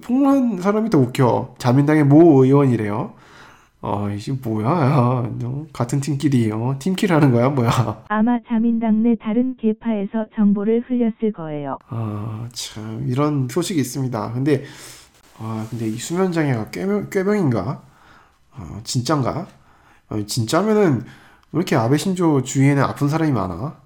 [0.00, 1.56] 폭로한 사람이 더 웃겨.
[1.58, 3.12] 자민당의 모 의원이래요.
[3.82, 5.30] 어, 이게 뭐야, 야.
[5.38, 8.04] 너 같은 팀끼리, 어, 팀킬 하는 거야, 뭐야.
[8.08, 11.78] 아마 자민당 내 다른 계파에서 정보를 흘렸을 거예요.
[11.88, 14.32] 아, 참, 이런 소식이 있습니다.
[14.32, 14.64] 근데,
[15.38, 17.82] 아, 근데 이 수면장애가 꾀병, 꾀병인가?
[18.58, 19.46] 어, 진짠가?
[20.08, 21.02] 어, 진짜면은
[21.52, 23.76] 왜 이렇게 아베 신조 주위에는 아픈 사람이 많아?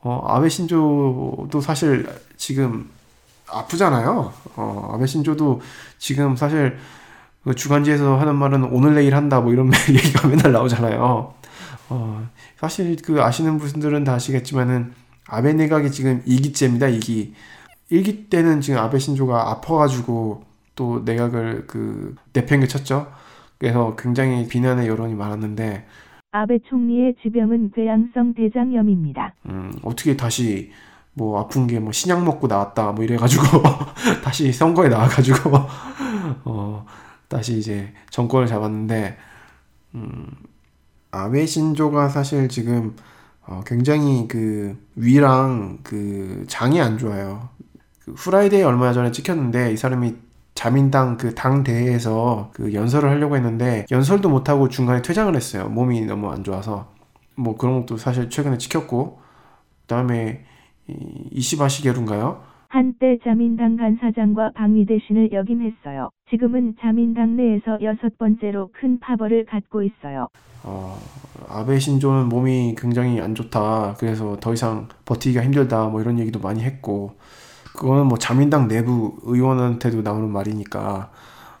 [0.00, 2.88] 어, 아베 신조도 사실 지금
[3.48, 4.32] 아프잖아요.
[4.56, 5.60] 어, 아베 신조도
[5.98, 6.78] 지금 사실
[7.46, 11.32] 그 주간지에서 하는 말은 오늘 내일 한다 뭐 이런 얘기가 맨날 나오잖아요.
[11.88, 14.92] 어, 사실 그 아시는 분들은 다 아시겠지만은
[15.28, 16.98] 아베 내각이 지금 2기째입니다.
[16.98, 17.30] 2기.
[17.92, 20.42] 1기 때는 지금 아베 신조가 아파가지고
[20.74, 23.12] 또 내각을 그 내팽개쳤죠.
[23.58, 25.86] 그래서 굉장히 비난의 여론이 많았는데
[26.32, 29.34] 아베 총리의 지병은 궤양성 대장염입니다.
[29.46, 30.72] 음, 어떻게 다시
[31.14, 33.44] 뭐 아픈 게 뭐 신약 먹고 나왔다 뭐 이래가지고
[34.24, 35.50] 다시 선거에 나와가지고
[36.44, 36.84] 어
[37.28, 39.16] 다시 이제 정권을 잡았는데
[39.94, 40.26] 음,
[41.10, 42.96] 아베 신조가 사실 지금
[43.46, 47.48] 어, 굉장히 그 위랑 그 장이 안 좋아요.
[48.04, 50.16] 그 후라이데이 얼마 전에 찍혔는데 이 사람이
[50.54, 55.68] 자민당 그 당 대회에서 그 연설을 하려고 했는데 연설도 못 하고 중간에 퇴장을 했어요.
[55.68, 56.92] 몸이 너무 안 좋아서
[57.36, 59.20] 뭐 그런 것도 사실 최근에 찍혔고
[59.82, 60.44] 그다음에
[61.32, 62.42] 이시바 시게루인가요?
[62.68, 66.10] 한때 자민당 간사장과 방위 대신을 역임했어요.
[66.30, 70.28] 지금은 자민당 내에서 여섯 번째로 큰 파벌을 갖고 있어요.
[70.64, 70.98] 어,
[71.48, 73.94] 아베 신조는 몸이 굉장히 안 좋다.
[73.98, 75.88] 그래서 더 이상 버티기가 힘들다.
[75.88, 77.16] 뭐 이런 얘기도 많이 했고
[77.76, 81.10] 그거는 뭐 자민당 내부 의원한테도 나오는 말이니까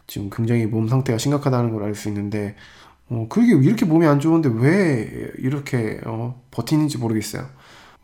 [0.06, 2.56] 지금 굉장히 몸 상태가 심각하다는 걸 알 수 있는데
[3.08, 7.44] 어, 그게 이렇게 몸이 안 좋은데 왜 이렇게 어, 버티는지 모르겠어요.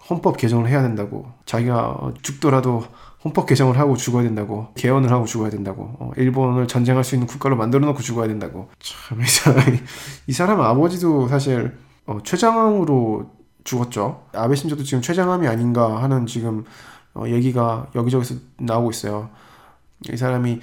[0.08, 2.84] 헌법 개정을 해야 된다고 자기가 죽더라도
[3.24, 7.56] 헌법 개정을 하고 죽어야 된다고 개헌을 하고 죽어야 된다고 어, 일본을 전쟁할 수 있는 국가로
[7.56, 9.78] 만들어 놓고 죽어야 된다고 사람이
[10.26, 13.30] 이 사람 아버지도 사실 어, 최장암으로
[13.64, 16.64] 죽었죠 아베 신조도 지금 최장암이 아닌가 하는 지금
[17.14, 19.30] 어, 얘기가 여기저기서 나오고 있어요.
[20.12, 20.60] 이 사람이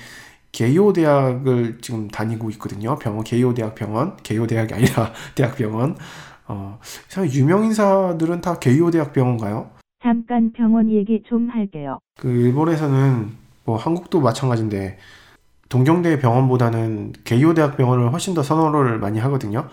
[0.51, 2.97] 개요 대학을 지금 다니고 있거든요.
[2.97, 5.95] 병원 개요 대학 병원 개요 대학이 아니라 대학 병원.
[6.49, 6.79] 어,
[7.31, 9.69] 유명 인사들은 다 개요 대학 병원 가요?
[10.01, 11.99] 잠깐 병원 얘기 좀 할게요.
[12.19, 13.29] 그 일본에서는
[13.65, 14.97] 뭐 한국도 마찬가지인데
[15.69, 19.69] 동경대 병원보다는 개요 대학 병원을 훨씬 더 선호를 많이 하거든요.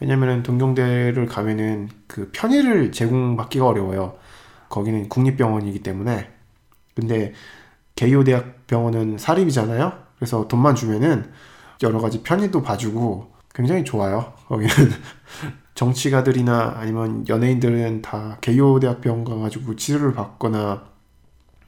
[0.00, 4.14] 왜냐면은 동경대를 가면은 그 편의를 제공받기가 어려워요.
[4.68, 6.28] 거기는 국립병원이기 때문에.
[6.94, 7.32] 근데
[7.94, 9.92] 개요 대학 병원은 사립이잖아요.
[10.16, 11.30] 그래서 돈만 주면은
[11.82, 14.32] 여러 가지 편의도 봐주고 굉장히 좋아요.
[14.48, 14.72] 거기는
[15.76, 20.84] 정치가들이나 아니면 연예인들은 다 개요 대학 병원 가가지고 치료를 받거나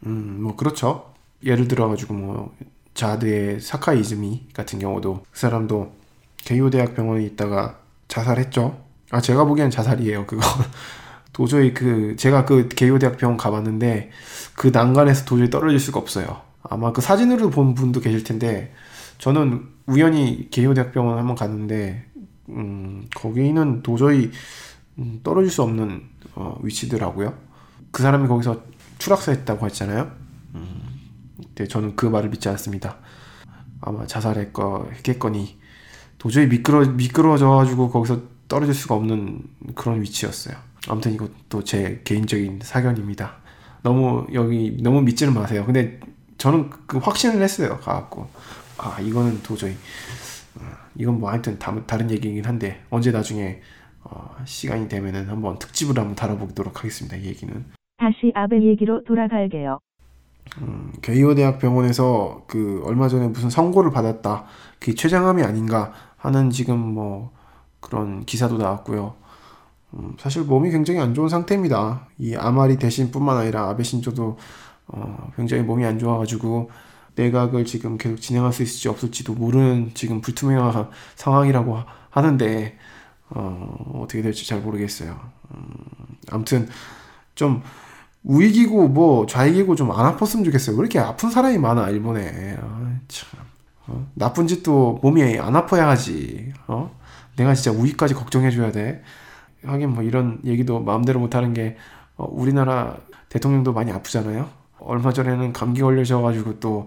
[0.07, 1.13] 음 뭐 그렇죠.
[1.45, 2.55] 예를 들어가지고 뭐
[2.95, 5.93] 자드의 사카이즈미 같은 경우도 그 사람도
[6.39, 8.81] 개요 대학 병원에 있다가 자살했죠.
[9.11, 10.27] 아 제가 보기엔 자살이에요.
[10.27, 10.43] 그거
[11.33, 14.11] 도저히 그 제가 그 개요 대학 병원 가봤는데
[14.55, 16.41] 그 난간에서 도저히 떨어질 수가 없어요.
[16.63, 18.73] 아마 그 사진으로 본 분도 계실 텐데
[19.19, 22.05] 저는 우연히 개요 대학병원 한번 갔는데
[22.49, 24.31] 음, 거기는 도저히
[24.99, 26.03] 음, 떨어질 수 없는
[26.35, 27.35] 어, 위치더라고요.
[27.91, 28.63] 그 사람이 거기서
[28.99, 30.11] 추락사했다고 했잖아요.
[30.55, 30.83] 음,
[31.37, 32.97] 근데 저는 그 말을 믿지 않습니다.
[33.81, 35.59] 아마 자살했겠거니
[36.19, 39.43] 도저히 미끄러 미끄러져가지고 거기서 떨어질 수가 없는
[39.75, 40.57] 그런 위치였어요.
[40.89, 43.37] 아무튼 이것도 제 개인적인 사견입니다.
[43.83, 45.65] 너무 여기 너무 믿지는 마세요.
[45.65, 46.01] 근데
[46.39, 47.79] 저는 그 확신을 했어요.
[47.81, 48.29] 가갖고
[48.79, 49.77] 아 이거는 도저히 어,
[50.97, 53.61] 이건 뭐 하여튼 다, 다른 얘기긴 한데 언제 나중에
[54.05, 57.17] 어, 시간이 되면은 한번 특집을 한번 다뤄보도록 하겠습니다.
[57.17, 57.65] 이 얘기는
[57.99, 59.79] 다시 아베 얘기로 돌아갈게요.
[60.63, 64.45] 음, 게이오 대학 병원에서 그 얼마 전에 무슨 선고를 받았다.
[64.79, 67.33] 그게 췌장암이 아닌가 하는 지금 뭐
[67.81, 69.15] 그런 기사도 나왔고요.
[69.95, 72.09] 음, 사실 몸이 굉장히 안 좋은 상태입니다.
[72.19, 74.39] 이 아마리 대신뿐만 아니라 아베 신조도
[74.89, 76.71] 어, 굉장히 몸이 안 좋아가지고
[77.19, 81.79] 내각을 지금 계속 진행할 수 있을지 없을지도 모르는 지금 불투명한 상황이라고
[82.11, 82.79] 하는데
[83.31, 85.19] 어, 어떻게 될지 잘 모르겠어요.
[85.55, 85.67] 음,
[86.31, 86.69] 아무튼
[87.35, 87.63] 좀
[88.25, 90.77] 우익이고 뭐 좌익이고 좀 안 아팠으면 좋겠어요.
[90.77, 92.57] 왜 이렇게 아픈 사람이 많아 일본에.
[92.61, 93.41] 아, 참
[93.87, 94.07] 어?
[94.15, 96.53] 나쁜 짓도 몸이 안 아파야 하지.
[96.67, 96.97] 어?
[97.37, 99.03] 내가 진짜 우익까지 걱정해줘야 돼.
[99.65, 101.77] 하긴 뭐 이런 얘기도 마음대로 못하는 게
[102.17, 102.97] 어, 우리나라
[103.29, 104.49] 대통령도 많이 아프잖아요.
[104.81, 106.87] 얼마 전에는 감기 걸려셔가지고 또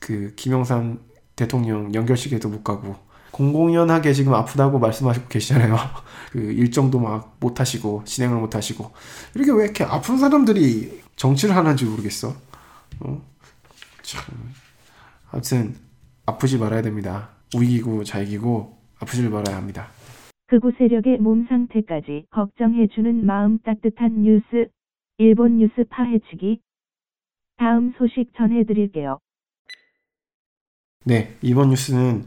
[0.00, 0.98] 그 김영삼
[1.36, 2.96] 대통령 연결식에도 못 가고
[3.30, 5.76] 공공연하게 지금 아프다고 말씀하시고 계시잖아요.
[6.32, 8.90] 그 일정도 막 못 하시고 진행을 못 하시고
[9.34, 12.34] 이렇게 왜 이렇게 아픈 사람들이 정치를 하는지 모르겠어.
[13.00, 13.22] 어?
[14.02, 14.22] 참.
[15.30, 15.74] 아무튼
[16.26, 17.30] 아프지 말아야 됩니다.
[17.54, 19.88] 우익이고 자익이고 아프지 말아야 합니다.
[20.48, 24.68] 극우 세력의 몸 상태까지 걱정해주는 마음 따뜻한 뉴스
[25.18, 26.60] 일본 뉴스 파헤치기
[27.60, 29.18] 다음 소식 전해드릴게요.
[31.04, 32.24] 네, 이번 뉴스는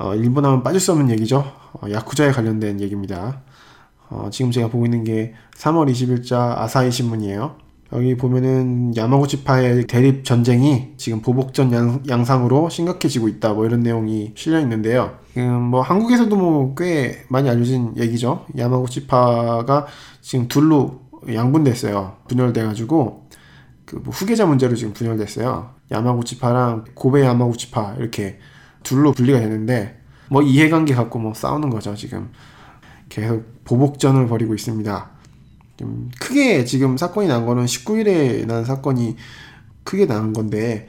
[0.00, 1.44] 어, 일본 하면 빠질 수 없는 얘기죠.
[1.74, 3.42] 어, 야쿠자에 관련된 얘기입니다.
[4.10, 7.56] 어, 지금 제가 보고 있는 게 3월 20일자 아사히 신문이에요.
[7.92, 13.52] 여기 보면은 야마구치파의 대립 전쟁이 지금 보복전 양, 상으로 심각해지고 있다.
[13.52, 15.18] 뭐 이런 내용이 실려 있는데요.
[15.32, 18.44] 지금 뭐 한국에서도 뭐 꽤 많이 알려진 얘기죠.
[18.58, 19.86] 야마구치파가
[20.20, 22.16] 지금 둘로 양분됐어요.
[22.28, 23.23] 분열돼가지고
[23.84, 25.74] 그 뭐 후계자 문제로 지금 분열됐어요.
[25.90, 28.38] 야마구치파랑 고베 야마구치파 이렇게
[28.82, 32.30] 둘로 분리가 되는데 뭐 이해관계 갖고 뭐 싸우는 거죠 지금
[33.08, 35.10] 계속 보복전을 벌이고 있습니다.
[35.76, 39.16] 좀 크게 지금 사건이 난 거는 19일에 난 사건이
[39.84, 40.88] 크게 난 건데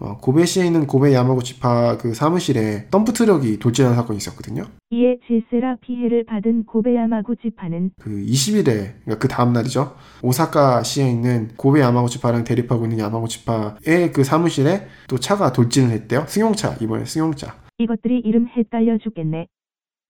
[0.00, 4.64] 어, 고베시에 있는 고베 야마구치파 그 사무실에 덤프 트럭이 돌진한 사건이 있었거든요.
[4.90, 8.64] 이에 질세라 피해를 받은 고베 야마구치파는 그 20일에
[9.04, 9.96] 그러니까 그 다음 날이죠.
[10.22, 16.24] 오사카시에 있는 고베 야마구치파랑 대립하고 있는 야마구치파의 그 사무실에 또 차가 돌진을 했대요.
[16.28, 17.56] 승용차 이번에 승용차.
[17.78, 19.46] 이것들이 이름 헷갈려 죽겠네.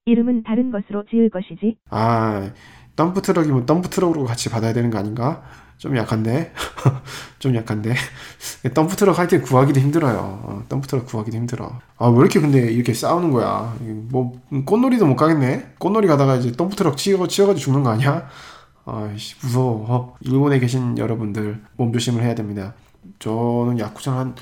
[0.04, 1.76] 이름은 다른 것으로 지을 것이지.
[1.90, 2.50] 아
[2.96, 5.42] 덤프 트럭이면 덤프 트럭으로 같이 받아야 되는 거 아닌가?
[5.78, 6.52] 좀 약한데?
[7.38, 7.94] 좀 약한데?
[8.74, 10.18] 덤프 트럭 할때 구하기도 힘들어요.
[10.42, 11.80] 어, 덤프 트럭 구하기도 힘들어.
[11.96, 13.76] 아 왜 이렇게 근데 이렇게 싸우는 거야?
[14.10, 15.74] 뭐 꽃놀이도 못 가겠네?
[15.78, 18.28] 꽃놀이 가다가 이제 덤프 트럭 치어 치어가지고 죽는 거 아니야?
[18.86, 19.84] 아이씨 무서워.
[19.88, 22.74] 어, 일본에 계신 여러분들 몸조심을 해야 됩니다.
[23.20, 24.34] 저는 야쿠자 한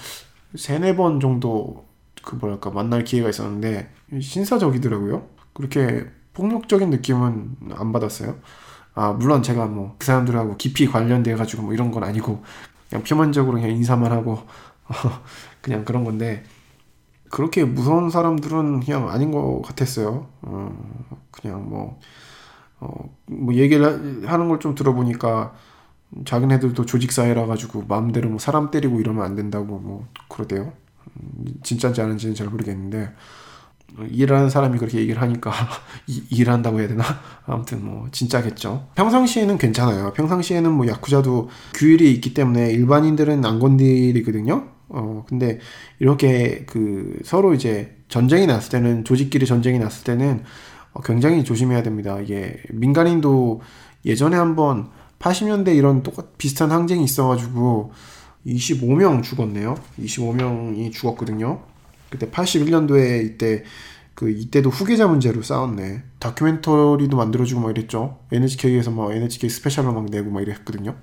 [0.54, 1.84] 세네 번 정도
[2.22, 5.26] 그 뭐랄까 만날 기회가 있었는데 신사적이더라고요.
[5.52, 8.36] 그렇게 폭력적인 느낌은 안 받았어요
[8.96, 12.44] 아, 물론 제가 뭐 그 사람들하고 깊이 관련돼 가지고 뭐 이런 건 아니고
[12.90, 14.40] 그냥 표면적으로 그냥 인사만 하고
[15.62, 16.44] 그냥 그런 건데
[17.30, 20.28] 그렇게 무서운 사람들은 그냥 아닌 것 같았어요.
[20.42, 22.00] 어, 그냥 뭐,
[22.80, 25.54] 어, 뭐 얘기를 하는 걸 좀 들어보니까
[26.26, 30.72] 자기네들도 조직 사회라 가지고 마음대로 뭐 사람 때리고 이러면 안 된다고 뭐 그러대요.
[31.16, 33.12] 음, 진짜인지 아닌지는 잘 모르겠는데
[34.10, 35.52] 일하는 사람이 그렇게 얘기를 하니까
[36.30, 37.04] 일한다고 해야 되나?
[37.46, 38.88] 아무튼 뭐 진짜겠죠.
[38.94, 40.12] 평상시에는 괜찮아요.
[40.12, 44.68] 평상시에는 뭐 야쿠자도 규율이 있기 때문에 일반인들은 안 건드리거든요.
[44.88, 45.58] 어 근데
[45.98, 50.44] 이렇게 그 서로 이제 전쟁이 났을 때는 조직끼리 전쟁이 났을 때는
[50.92, 52.20] 어, 굉장히 조심해야 됩니다.
[52.20, 53.60] 이게 민간인도
[54.04, 57.92] 예전에 한번 80년대 이런 똑같 비슷한 항쟁이 있어가지고
[58.46, 59.74] 25명 죽었네요.
[60.00, 61.62] 25명이 죽었거든요.
[62.16, 63.64] 그때 81년도에 이때
[64.14, 66.02] 그 이때도 후계자 문제로 싸웠네.
[66.18, 68.18] 다큐멘터리도 만들어주고 막 이랬죠.
[68.32, 70.96] NHK에서 막 NHK 스페셜로 막 내고 막 이랬거든요.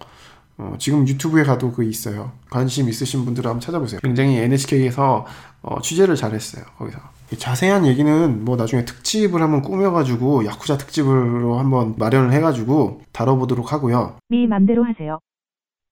[0.58, 2.32] 어, 지금 유튜브에 가도 그 있어요.
[2.50, 4.00] 관심 있으신 분들은 한번 찾아보세요.
[4.04, 5.26] 굉장히 NHK에서
[5.62, 6.66] 어, 취재를 잘했어요.
[6.78, 7.00] 거기서.
[7.38, 14.18] 자세한 얘기는 뭐 나중에 특집을 한번 꾸며가지고 야쿠자 특집으로 한번 마련을 해가지고 다뤄보도록 하고요.
[14.30, 15.20] 미 맘대로 하세요.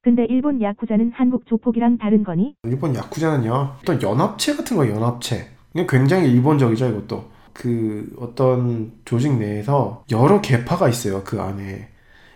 [0.03, 2.55] 근데 일본 야쿠자는 한국 조폭이랑 다른 거니?
[2.63, 3.75] 일본 야쿠자는요.
[3.81, 5.47] 어떤 연합체 같은 거 연합체.
[5.87, 7.25] 굉장히 일본적이죠 이것도.
[7.53, 11.89] 그 어떤 조직 내에서 여러 계파가 있어요 그 안에.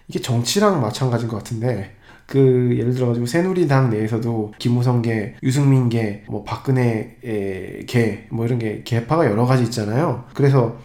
[0.07, 1.95] 이게 정치랑 마찬가지인 것 같은데
[2.27, 9.45] 그 예를 들어 가지고 새누리당 내에서도 김무성계, 유승민계, 뭐 박근혜계 뭐 이런 게 계파가 여러
[9.45, 10.25] 가지 있잖아요.
[10.35, 10.77] 그래서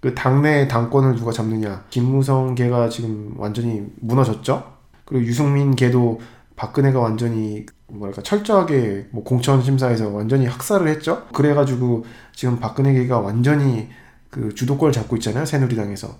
[0.00, 1.84] 그 당내 당권을 누가 잡느냐.
[1.88, 4.75] 김무성계가 지금 완전히 무너졌죠.
[5.06, 6.20] 그리고 유승민계도
[6.56, 11.26] 박근혜가 완전히 뭐랄까 철저하게 뭐 공천 심사에서 완전히 학살을 했죠.
[11.32, 13.88] 그래가지고 지금 박근혜계가 완전히
[14.30, 15.46] 그 주도권을 잡고 있잖아요.
[15.46, 16.14] 새누리당에서.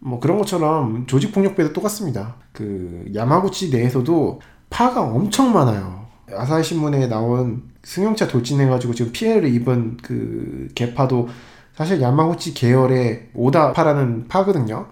[0.00, 2.36] 뭐 그런 것처럼 조직 폭력배도 똑같습니다.
[2.52, 6.06] 그 야마구치 내에서도 파가 엄청 많아요.
[6.32, 11.28] 아사히 신문에 나온 승용차 돌진해가지고 지금 피해를 입은 그 개파도
[11.74, 14.86] 사실 야마구치 계열의 오다파라는 파거든요.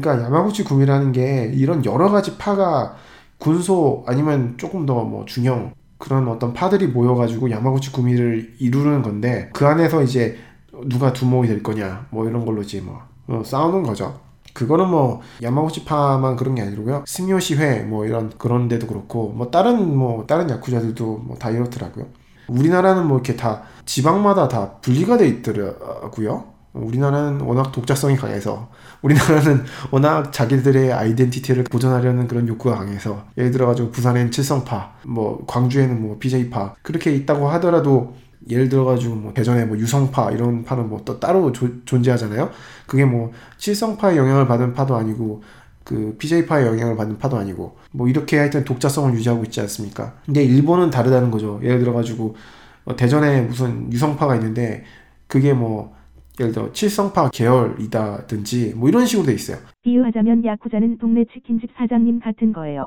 [0.00, 2.96] 그러니까 야마구치 구미라는 게 이런 여러 가지 파가
[3.38, 9.66] 군소 아니면 조금 더 뭐 중형 그런 어떤 파들이 모여가지고 야마구치 구미를 이루는 건데 그
[9.66, 10.38] 안에서 이제
[10.86, 14.18] 누가 두목이 될 거냐 뭐 이런 걸로 이제 뭐 어, 싸우는 거죠.
[14.54, 17.04] 그거는 뭐 야마구치파만 그런 게 아니고요.
[17.06, 22.06] 스미오시회 뭐 이런 그런 데도 그렇고 뭐 다른 뭐 다른 야쿠자들도 뭐 다 이렇더라고요.
[22.48, 26.44] 우리나라는 뭐 이렇게 다 지방마다 다 분리가 돼 있더라고요.
[26.72, 28.70] 우리나라는 워낙 독자성이 강해서
[29.02, 36.18] 우리나라는 워낙 자기들의 아이덴티티를 보존하려는 그런 욕구가 강해서 예를 들어가지고 부산엔 칠성파 뭐 광주에는 뭐
[36.18, 38.14] BJ파 그렇게 있다고 하더라도
[38.48, 42.50] 예를 들어가지고 뭐 대전에 뭐 유성파 이런 파는 뭐 또 따로 조, 존재하잖아요.
[42.86, 45.42] 그게 뭐 칠성파의 영향을 받은 파도 아니고
[45.84, 50.14] 그 BJ파의 영향을 받는 파도 아니고 뭐 이렇게 하여튼 독자성을 유지하고 있지 않습니까?
[50.24, 51.60] 근데 일본은 다르다는 거죠.
[51.62, 52.36] 예를 들어가지고
[52.84, 54.84] 어, 대전에 무슨 유성파가 있는데
[55.26, 55.94] 그게 뭐
[56.42, 59.58] 예를 들어 칠성파 계열이다든지 뭐 이런 식으로 돼 있어요.
[59.82, 62.86] 비유하자면 야쿠자는 동네 치킨집 사장님 같은 거예요.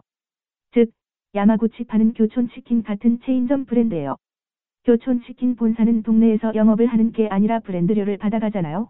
[0.73, 0.89] 즉
[1.33, 4.15] 야마구치 파는 교촌 치킨 같은 체인점 브랜드예요.
[4.85, 8.89] 교촌 치킨 본사는 동네에서 영업을 하는 게 아니라 브랜드료를 받아가잖아요.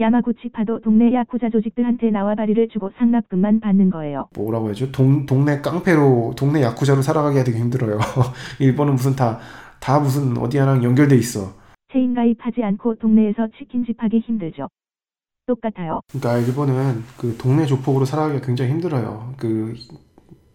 [0.00, 4.28] 야마구치 파도 동네 야쿠자 조직들한테 나와바리를 주고 상납금만 받는 거예요.
[4.34, 4.90] 뭐라고 해야죠?
[4.92, 7.98] 동, 동네 깡패로 동네 야쿠자로 살아가기가 되게 힘들어요.
[8.60, 9.38] 일본은 무슨 다
[9.80, 11.54] 다 무슨 어디 하나랑 연결돼 있어.
[11.92, 14.68] 체인 가입하지 않고 동네에서 치킨 집 하기 힘들죠.
[15.46, 16.00] 똑같아요.
[16.12, 19.34] 그러니까 일본은 그 동네 조폭으로 살아가기가 굉장히 힘들어요.
[19.36, 19.74] 그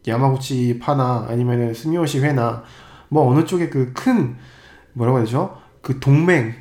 [0.08, 2.64] 야마구치 파나 아니면은 스미요시 회나
[3.10, 4.36] 뭐 어느 쪽에 그 큰
[4.94, 5.58] 뭐라고 해야 되죠?
[5.82, 6.54] 그 동맹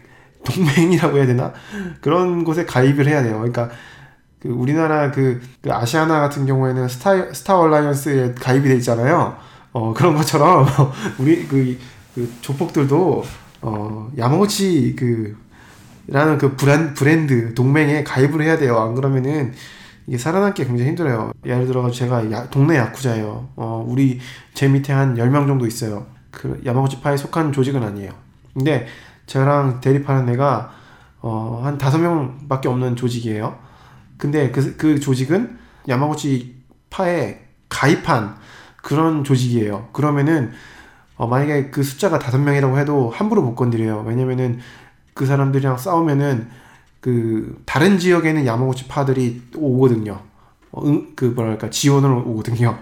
[0.45, 1.53] 동맹이라고 해야 되나
[2.01, 3.35] 그런 곳에 가입을 해야 돼요.
[3.39, 3.71] 그러니까
[4.41, 9.37] 그 우리나라 그, 그 아시아나 같은 경우에는 스타 스타 얼라이언스에 가입이 돼 있잖아요.
[9.73, 10.67] 어 그런 것처럼
[11.19, 11.79] 우리 그,
[12.15, 13.25] 그 조폭들도
[13.67, 15.37] 어, 야마구치 그
[16.07, 18.79] 라는 그 브랜, 브랜드 동맹에 가입을 해야 돼요.
[18.79, 19.55] 안 그러면은
[20.07, 21.33] 이게 살아남기 굉장히 힘들어요.
[21.47, 23.49] 예를 들어가지고 제가 야, 동네 야쿠자예요.
[23.57, 24.21] 어, 우리
[24.53, 26.07] 제 밑에 한 10명 정도 있어요.
[26.31, 28.13] 그 야마구치파에 속한 조직은 아니에요.
[28.53, 28.87] 근데
[29.27, 30.71] 저랑 대립하는 애가
[31.23, 33.59] 어, 한 5명밖에 없는 조직이에요.
[34.19, 36.55] 근데 그, 그 조직은 야마구치
[36.91, 38.37] 파에 가입한
[38.77, 39.89] 그런 조직이에요.
[39.93, 40.53] 그러면은
[41.17, 44.05] 어, 만약에 그 숫자가 다섯 명이라고 해도 함부로 못 건드려요.
[44.07, 44.59] 왜냐면은
[45.15, 46.49] 그 사람들이랑 싸우면은
[47.01, 50.21] 그 다른 지역에는 야마구치 파들이 오거든요.
[50.73, 52.79] 어, 응, 그 뭐랄까 지원을 오거든요.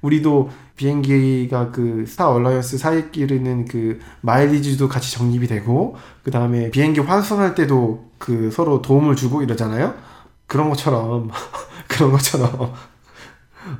[0.00, 7.54] 우리도 비행기가 그 스타 얼라이언스 사이끼리는 그 마일리지도 같이 적립이 되고 그 다음에 비행기 환승할
[7.54, 9.94] 때도 그 서로 도움을 주고 이러잖아요.
[10.46, 11.30] 그런 것처럼
[11.88, 12.72] 그런 것처럼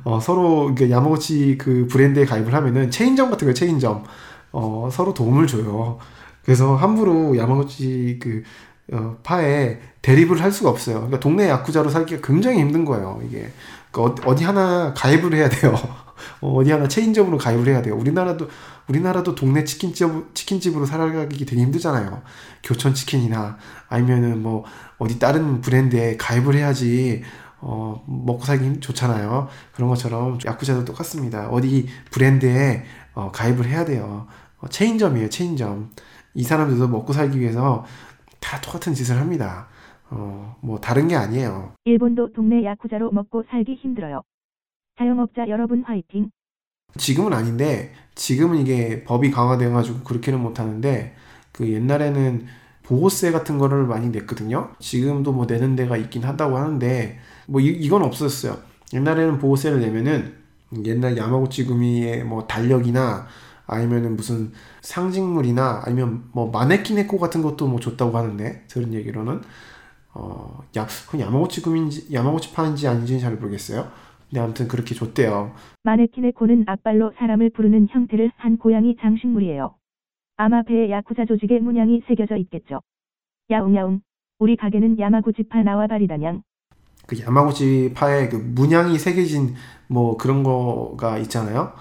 [0.03, 4.03] 어, 서로 그 야마구치 그 브랜드에 가입을 하면은 체인점 같은 거 체인점
[4.51, 5.99] 어, 서로 도움을 줘요.
[6.43, 8.43] 그래서 함부로 야마구치 그
[8.93, 10.95] 어, 파에 대립을 할 수가 없어요.
[10.97, 13.19] 그러니까 동네 야쿠자로 살기가 굉장히 힘든 거예요.
[13.27, 13.51] 이게
[13.91, 15.73] 그러니까 어 디 하나 가입을 해야 돼요.
[16.41, 17.95] 어, 어디 하나 체인점으로 가입을 해야 돼요.
[17.95, 18.47] 우리나라도
[18.87, 22.21] 우리나라도 동네 치킨집 치킨집으로 살아가기 되게 힘들잖아요.
[22.63, 23.57] 교촌 치킨이나
[23.89, 24.63] 아니면은 뭐
[24.99, 27.23] 어디 다른 브랜드에 가입을 해야지
[27.67, 29.47] 어, 먹고 살기 좋잖아요.
[29.73, 31.49] 그런 것처럼 야쿠자도 똑같습니다.
[31.49, 32.83] 어디 브랜드에
[33.15, 34.27] 어, 가입을 해야 돼요.
[34.59, 35.89] 어, 체인점이에요, 체인점.
[36.35, 37.83] 이 사람들도 먹고 살기 위해서
[38.39, 39.67] 다 똑같은 짓을 합니다.
[40.11, 41.73] 어, 뭐 다른 게 아니에요.
[41.85, 44.21] 일본도 동네 야쿠자로 먹고 살기 힘들어요.
[44.99, 46.29] 자영업자 여러분 화이팅!
[46.97, 51.15] 지금은 아닌데 지금은 이게 법이 강화돼 가지고 그렇게는 못 하는데
[51.51, 52.45] 그 옛날에는
[52.83, 54.69] 보호세 같은 거를 많이 냈거든요.
[54.79, 57.17] 지금도 뭐 내는 데가 있긴 하다고 하는데
[57.47, 58.57] 뭐 이, 이건 없었어요.
[58.93, 60.35] 옛날에는 보호세를 내면은
[60.85, 63.27] 옛날 야마구치 구미의 뭐 달력이나
[63.67, 69.41] 아니면은 무슨 상징물이나 아니면 뭐 마네킹 에코 같은 것도 뭐 줬다고 하는데 들은 얘기로는
[70.13, 73.91] 어, 야, 그건 야마구치 구미인지 야마구치 파인지 아닌지는 잘 모르겠어요.
[74.29, 75.53] 근데 아무튼 그렇게 줬대요.
[75.83, 79.75] 마네킹의 코는 앞발로 사람을 부르는 형태를 한 고양이 장식물이에요.
[80.37, 82.81] 아마 배에 야쿠자 조직의 문양이 새겨져 있겠죠.
[83.49, 84.01] 야웅야웅.
[84.39, 86.43] 우리 가게는 야마구치파 나와바리다냥.
[87.07, 89.55] 그 야마구치 파에 그 문양이 새겨진
[89.87, 91.73] 뭐 그런 거가 있잖아요.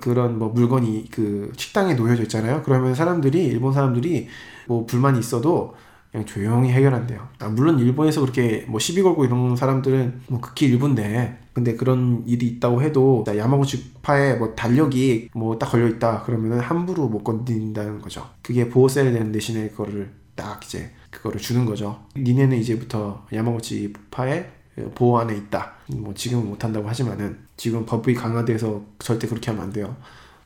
[0.00, 2.62] 그런 뭐 물건이 그 식당에 놓여져 있잖아요.
[2.64, 4.28] 그러면 사람들이 일본 사람들이
[4.66, 5.74] 뭐 불만이 있어도
[6.10, 7.28] 그냥 조용히 해결한대요.
[7.40, 12.46] 아, 물론 일본에서 그렇게 뭐 시비 걸고 이런 사람들은 뭐 극히 일부인데 근데 그런 일이
[12.46, 18.28] 있다고 해도 야마구치 파에 뭐 달력이 뭐 딱 걸려 있다 그러면은 함부로 못 건드린다는 거죠.
[18.42, 22.00] 그게 보호세를 내는 대신에 그거를 딱 이제 그거를 주는 거죠.
[22.16, 24.50] 니네는 이제부터 야마구치 파에
[24.94, 25.74] 보호 안에 있다.
[25.88, 29.96] 뭐 지금은 못한다고 하지만은 지금 법이 강화돼서 절대 그렇게 하면 안 돼요.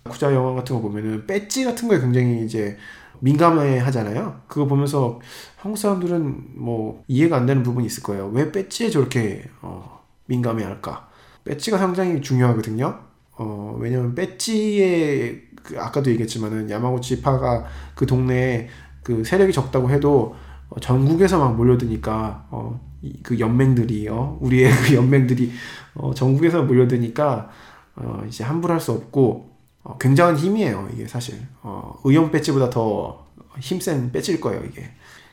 [0.05, 2.77] 쿠자 영화 같은 거 보면은 배지 같은 거에 굉장히 이제
[3.21, 4.43] 민감해 하잖아요.
[4.47, 5.21] 그거 보면서
[5.57, 8.29] 한국 사람들은 뭐 이해가 안 되는 부분이 있을 거예요.
[8.29, 11.09] 왜 배지에 저렇게 어, 민감해 할까?
[11.45, 13.01] 배지가 상당히 중요하거든요.
[13.33, 18.69] 어, 왜냐면 배지에 그 아까도 얘기했지만은 야마구치 파가 그 동네에
[19.03, 20.37] 그 세력이 적다고 해도
[20.69, 22.81] 어, 전국에서 막 몰려드니까 어,
[23.23, 25.53] 그 연맹들이 어, 우리의 그 연맹들이
[25.95, 27.51] 어, 전국에서 몰려드니까
[27.97, 29.51] 어, 이제 함부로 할수 없고
[29.83, 31.41] 어, 굉장한 힘이에요 이게 사실.
[31.63, 33.27] 어, 의용 배지보다 더
[33.59, 34.91] 힘센 배지일 거예요 이게.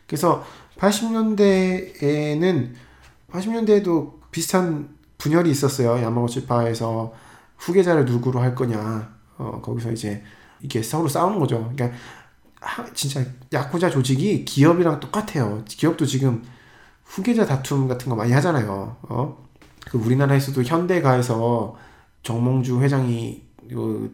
[0.08, 0.44] 그래서
[0.78, 2.74] 80년대에는
[3.32, 6.02] 80년대에도 비슷한 분열이 있었어요.
[6.04, 7.14] 야마구치파에서
[7.58, 9.16] 후계자를 누구로 할 거냐.
[9.38, 10.24] 어, 거기서 이제
[10.62, 11.72] 이게 서로 싸우는 거죠.
[11.76, 12.25] 그러니까 하,
[12.94, 13.24] 진짜
[13.54, 16.44] 야쿠자 조직이 기업이랑 똑같아요 기업도 지금
[17.04, 19.46] 후계자 다툼 같은 거 많이 하잖아요 어?
[19.86, 21.76] 그 우리나라에서도 현대가에서
[22.24, 23.44] 정몽주 회장이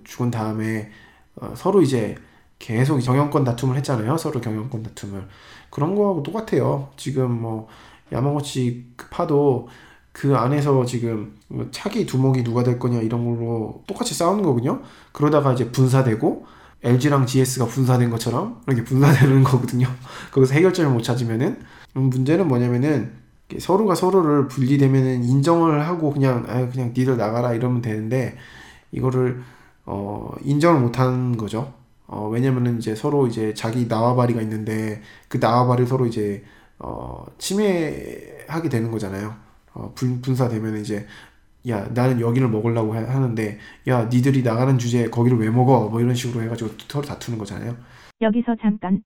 [0.04, 0.92] 죽은 다음에
[1.36, 2.16] 어, 서로 이제
[2.60, 4.18] 계속 경영권 다툼을 했잖아요.
[4.18, 5.28] 서로 경영권 다툼을.
[5.70, 6.90] 그런 거하고 똑같아요.
[6.96, 7.68] 지금 뭐
[8.12, 9.68] 야마구치 파도
[10.12, 11.38] 그 안에서 지금
[11.72, 14.82] 차기 두목이 누가 될 거냐 이런 걸로 똑같이 싸우는 거거든요.
[15.12, 16.46] 그러다가 이제 분사되고
[16.84, 19.88] LG랑 GS가 분사된 것처럼 이렇게 분사되는 거거든요.
[20.32, 21.60] 거기서 해결점을 못 찾으면은
[21.94, 23.14] 문제는 뭐냐면은
[23.60, 28.38] 서로가 서로를 분리되면은 인정을 하고 그냥 아 그냥 니들 나가라 이러면 되는데
[28.92, 29.42] 이거를
[29.86, 31.74] 어 인정을 못한 거죠.
[32.08, 36.44] 어 왜냐면은 이제 서로 이제 자기 나와바리가 있는데 그 나와바리 서로 이제
[36.80, 39.36] 어 침해하게 되는 거잖아요.
[39.74, 41.06] 어 분, 분사되면 이제
[41.68, 46.44] 야 나는 여기를 먹으려고 하는데 야 니들이 나가는 주제에 거기를 왜 먹어 뭐 이런 식으로
[46.44, 47.76] 해가지고 서로 다투는 거잖아요.
[48.22, 49.04] 여기서 잠깐.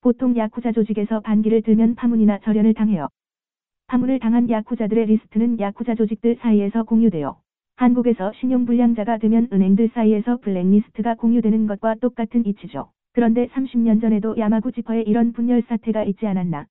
[0.00, 3.08] 보통 야쿠자 조직에서 반기를 들면 파문이나 절연을 당해요.
[3.86, 7.36] 파문을 당한 야쿠자들의 리스트는 야쿠자 조직들 사이에서 공유돼요.
[7.76, 12.90] 한국에서 신용불량자가 되면 은행들 사이에서 블랙리스트가 공유되는 것과 똑같은 이치죠.
[13.12, 16.66] 그런데 30년 전에도 야마구치파에 이런 분열 사태가 있지 않았나?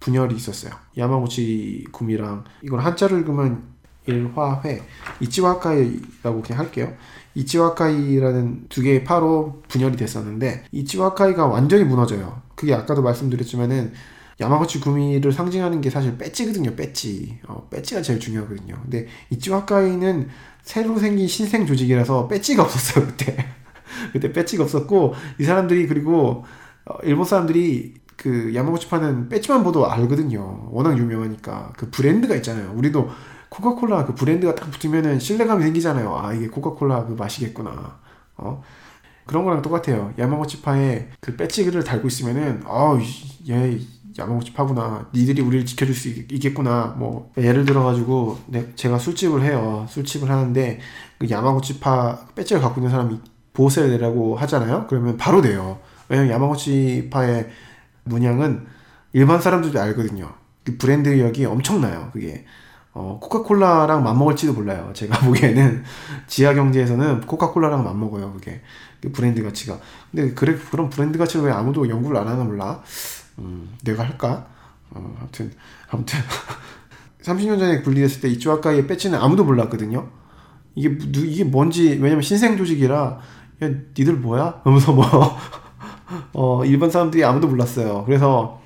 [0.00, 0.72] 분열이 있었어요.
[0.96, 3.62] 야마구치 구미랑 이걸 한자를 읽으면
[4.06, 4.82] 일화회
[5.20, 6.92] 이치와카이라고 그냥 할게요.
[7.34, 12.42] 이치와카이라는 두 개의 파로 분열이 됐었는데 이치와카이가 완전히 무너져요.
[12.54, 13.92] 그게 아까도 말씀드렸지만은
[14.40, 16.74] 야마구치 구미를 상징하는 게 사실 배지거든요.
[16.74, 17.38] 배지.
[17.46, 18.76] 어, 배지가 제일 중요하거든요.
[18.82, 20.28] 근데 이치와카이는
[20.62, 23.06] 새로 생긴 신생 조직이라서 배지가 없었어요.
[23.16, 23.36] 그때.
[24.12, 26.44] 그때 배지가 없었고 이 사람들이 그리고
[26.84, 30.68] 어, 일본 사람들이 그 야마구치 파는 배지만 보도 알거든요.
[30.70, 32.72] 워낙 유명하니까 그 브랜드가 있잖아요.
[32.76, 33.10] 우리도
[33.52, 36.16] 코카콜라 그 브랜드가 딱 붙으면은 신뢰감이 생기잖아요.
[36.16, 37.98] 아 이게 코카콜라 그 맛이겠구나.
[38.38, 38.62] 어
[39.26, 40.14] 그런 거랑 똑같아요.
[40.18, 43.78] 야마구치 파에 그 배지를 달고 있으면은 어얘
[44.18, 45.06] 야마구치 파구나.
[45.14, 46.94] 니들이 우리를 지켜줄 수 있겠구나.
[46.98, 49.86] 뭐 예를 들어 가지고 네, 제가 술집을 해요.
[49.90, 50.80] 술집을 하는데
[51.18, 53.20] 그 야마구치 파 배지를 갖고 있는 사람이
[53.52, 54.86] 보호세를 내라고 하잖아요.
[54.88, 55.78] 그러면 바로 내요.
[56.08, 57.50] 왜냐면 야마구치 파의
[58.04, 58.66] 문양은
[59.12, 60.32] 일반 사람들도 알거든요.
[60.64, 62.08] 그 브랜드력이 엄청나요.
[62.14, 62.46] 그게
[62.94, 64.90] 어, 코카콜라랑 맞먹을지도 몰라요.
[64.92, 65.82] 제가 보기에는
[66.26, 68.32] 지하 경제에서는 코카콜라랑 맞먹어요.
[68.34, 68.60] 그게
[69.00, 69.78] 그 브랜드 가치가.
[70.10, 72.82] 근데 그래 그런 브랜드 가치를 왜 아무도 연구를 안 하나 몰라.
[73.38, 74.46] 음, 내가 할까?
[74.90, 75.50] 어, 아무튼
[75.90, 76.18] 아무튼
[77.22, 80.08] 30년 전에 분리됐을 때 이츠와카이의 배치는 아무도 몰랐거든요.
[80.74, 82.94] 이게 누- 이게 뭔지 왜냐면 신생 조직이라
[83.62, 84.60] 야 니들 뭐야?
[84.64, 85.04] 하면서 뭐
[86.34, 88.04] 어, 일반 사람들이 아무도 몰랐어요.
[88.04, 88.60] 그래서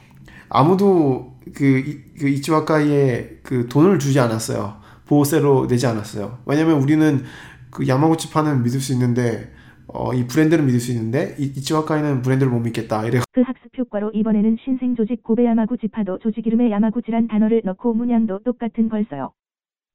[0.49, 4.77] 아무도 그, 이- 그 이치와카이에 그 돈을 주지 않았어요.
[5.07, 6.39] 보호세로 내지 않았어요.
[6.47, 7.23] 왜냐면 우리는
[7.71, 9.53] 그 야마구치 파는 믿을 수 있는데
[9.87, 13.05] 어, 이 브랜드를 믿을 수 있는데 이, 이치와카이는 브랜드를 못 믿겠다.
[13.07, 17.95] 이래 그 학습 효과로 이번에는 신생 조직 고베 야마구치 파도 조직 이름에 야마구치란 단어를 넣고
[17.95, 19.33] 문양도 똑같은 걸 써요.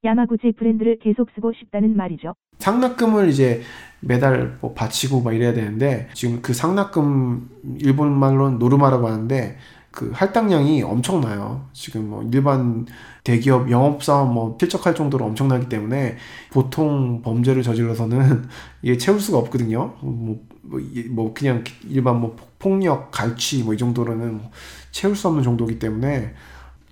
[0.04, 2.34] 야마구치 브랜드를 계속 쓰고 싶다는 말이죠.
[2.60, 3.62] 상납금을 이제
[3.99, 7.49] 매달 뭐 바치고 막 이래야 되는데 지금 그 상납금
[7.82, 9.58] 일본 말로는 노르마라고 하는데
[9.91, 11.65] 그 할당량이 엄청나요.
[11.73, 12.85] 지금 뭐 일반
[13.23, 16.17] 대기업 영업사원 뭐 필적할 정도로 엄청나기 때문에
[16.51, 18.47] 보통 범죄를 저질러서는
[18.81, 19.93] 이게 채울 수가 없거든요.
[20.01, 20.79] 뭐, 뭐,
[21.11, 24.51] 뭐 그냥 일반 뭐 폭력, 갈취 뭐 이 정도로는 뭐
[24.91, 26.33] 채울 수 없는 정도이기 때문에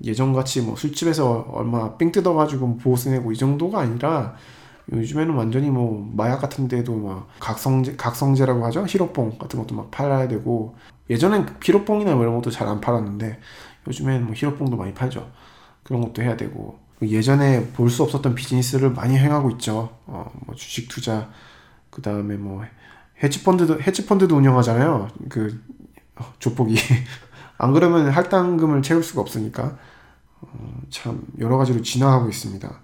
[0.04, 4.36] 예전같이 뭐 술집에서 얼마 삥 뜯어가지고 보호세 내고 이 정도가 아니라
[4.92, 10.28] 요즘에는 완전히 뭐 마약 같은 데도 막 각성제 각성제라고 하죠 히로뽕 같은 것도 막 팔아야
[10.28, 10.76] 되고
[11.10, 13.40] 예전엔 히로뽕이나 뭐 이런 것도 잘 안 팔았는데
[13.88, 15.32] 요즘에는 뭐 히로뽕도 많이 팔죠.
[15.84, 16.80] 그런 것도 해야 되고.
[17.02, 19.90] 예전에 볼 수 없었던 비즈니스를 많이 행하고 있죠.
[20.08, 21.30] 어 뭐 주식 투자
[21.90, 22.64] 그 다음에 뭐
[23.24, 25.10] 헤지펀드도 헤지펀드도 운영하잖아요.
[25.30, 25.62] 그
[26.16, 26.76] 어, 조폭이.
[27.58, 29.78] 안 그러면 할당금을 채울 수가 없으니까.
[30.42, 32.82] 어, 참 여러 가지로 진화하고 있습니다.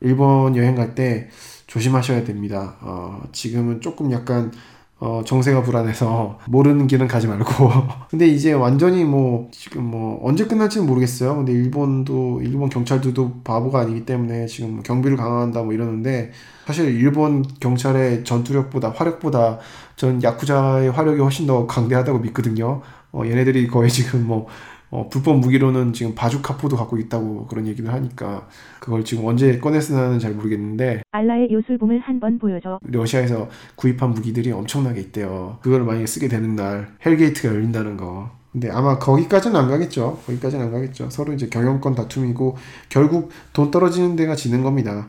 [0.00, 1.30] 일본 여행 갈 때
[1.66, 2.76] 조심하셔야 됩니다.
[2.80, 4.52] 어, 지금은 조금 약간
[4.98, 7.70] 어, 정세가 불안해서 모르는 길은 가지 말고.
[8.10, 11.36] 근데 이제 완전히 뭐 지금 뭐 언제 끝날지는 모르겠어요.
[11.36, 16.32] 근데 일본도 일본 경찰들도 바보가 아니기 때문에 지금 뭐 경비를 강화한다 뭐 이러는데
[16.66, 19.58] 사실 일본 경찰의 전투력보다 화력보다
[19.96, 22.80] 전 야쿠자의 화력이 훨씬 더 강대하다고 믿거든요.
[23.12, 24.46] 어, 얘네들이 거의 지금 뭐
[24.90, 28.48] 어, 불법 무기로는 지금 바주카포도 갖고 있다고 그런 얘기를 하니까
[28.80, 32.78] 그걸 지금 언제 꺼내느냐는 잘 모르겠는데 알라의 요술봉을 한 번 보여줘.
[32.82, 35.58] 러시아에서 구입한 무기들이 엄청나게 있대요.
[35.60, 38.30] 그걸 만약에 쓰게 되는 날 hell gate가 열린다는 거.
[38.52, 40.20] 근데 아마 거기까지는 안 가겠죠.
[40.24, 41.10] 거기까지는 안 가겠죠.
[41.10, 42.56] 서로 이제 경영권 다툼이고
[42.88, 45.08] 결국 돈 떨어지는 데가 지는 겁니다.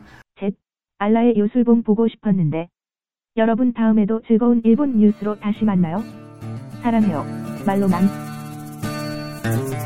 [0.99, 2.67] 알라의 요술봉 보고 싶었는데.
[3.38, 6.03] 여러분 다음에도 즐거운 일본 뉴스로 다시 만나요.
[6.82, 7.23] 사랑해요.
[7.67, 8.26] 말로만.
[9.47, 9.76] Mm-hmm.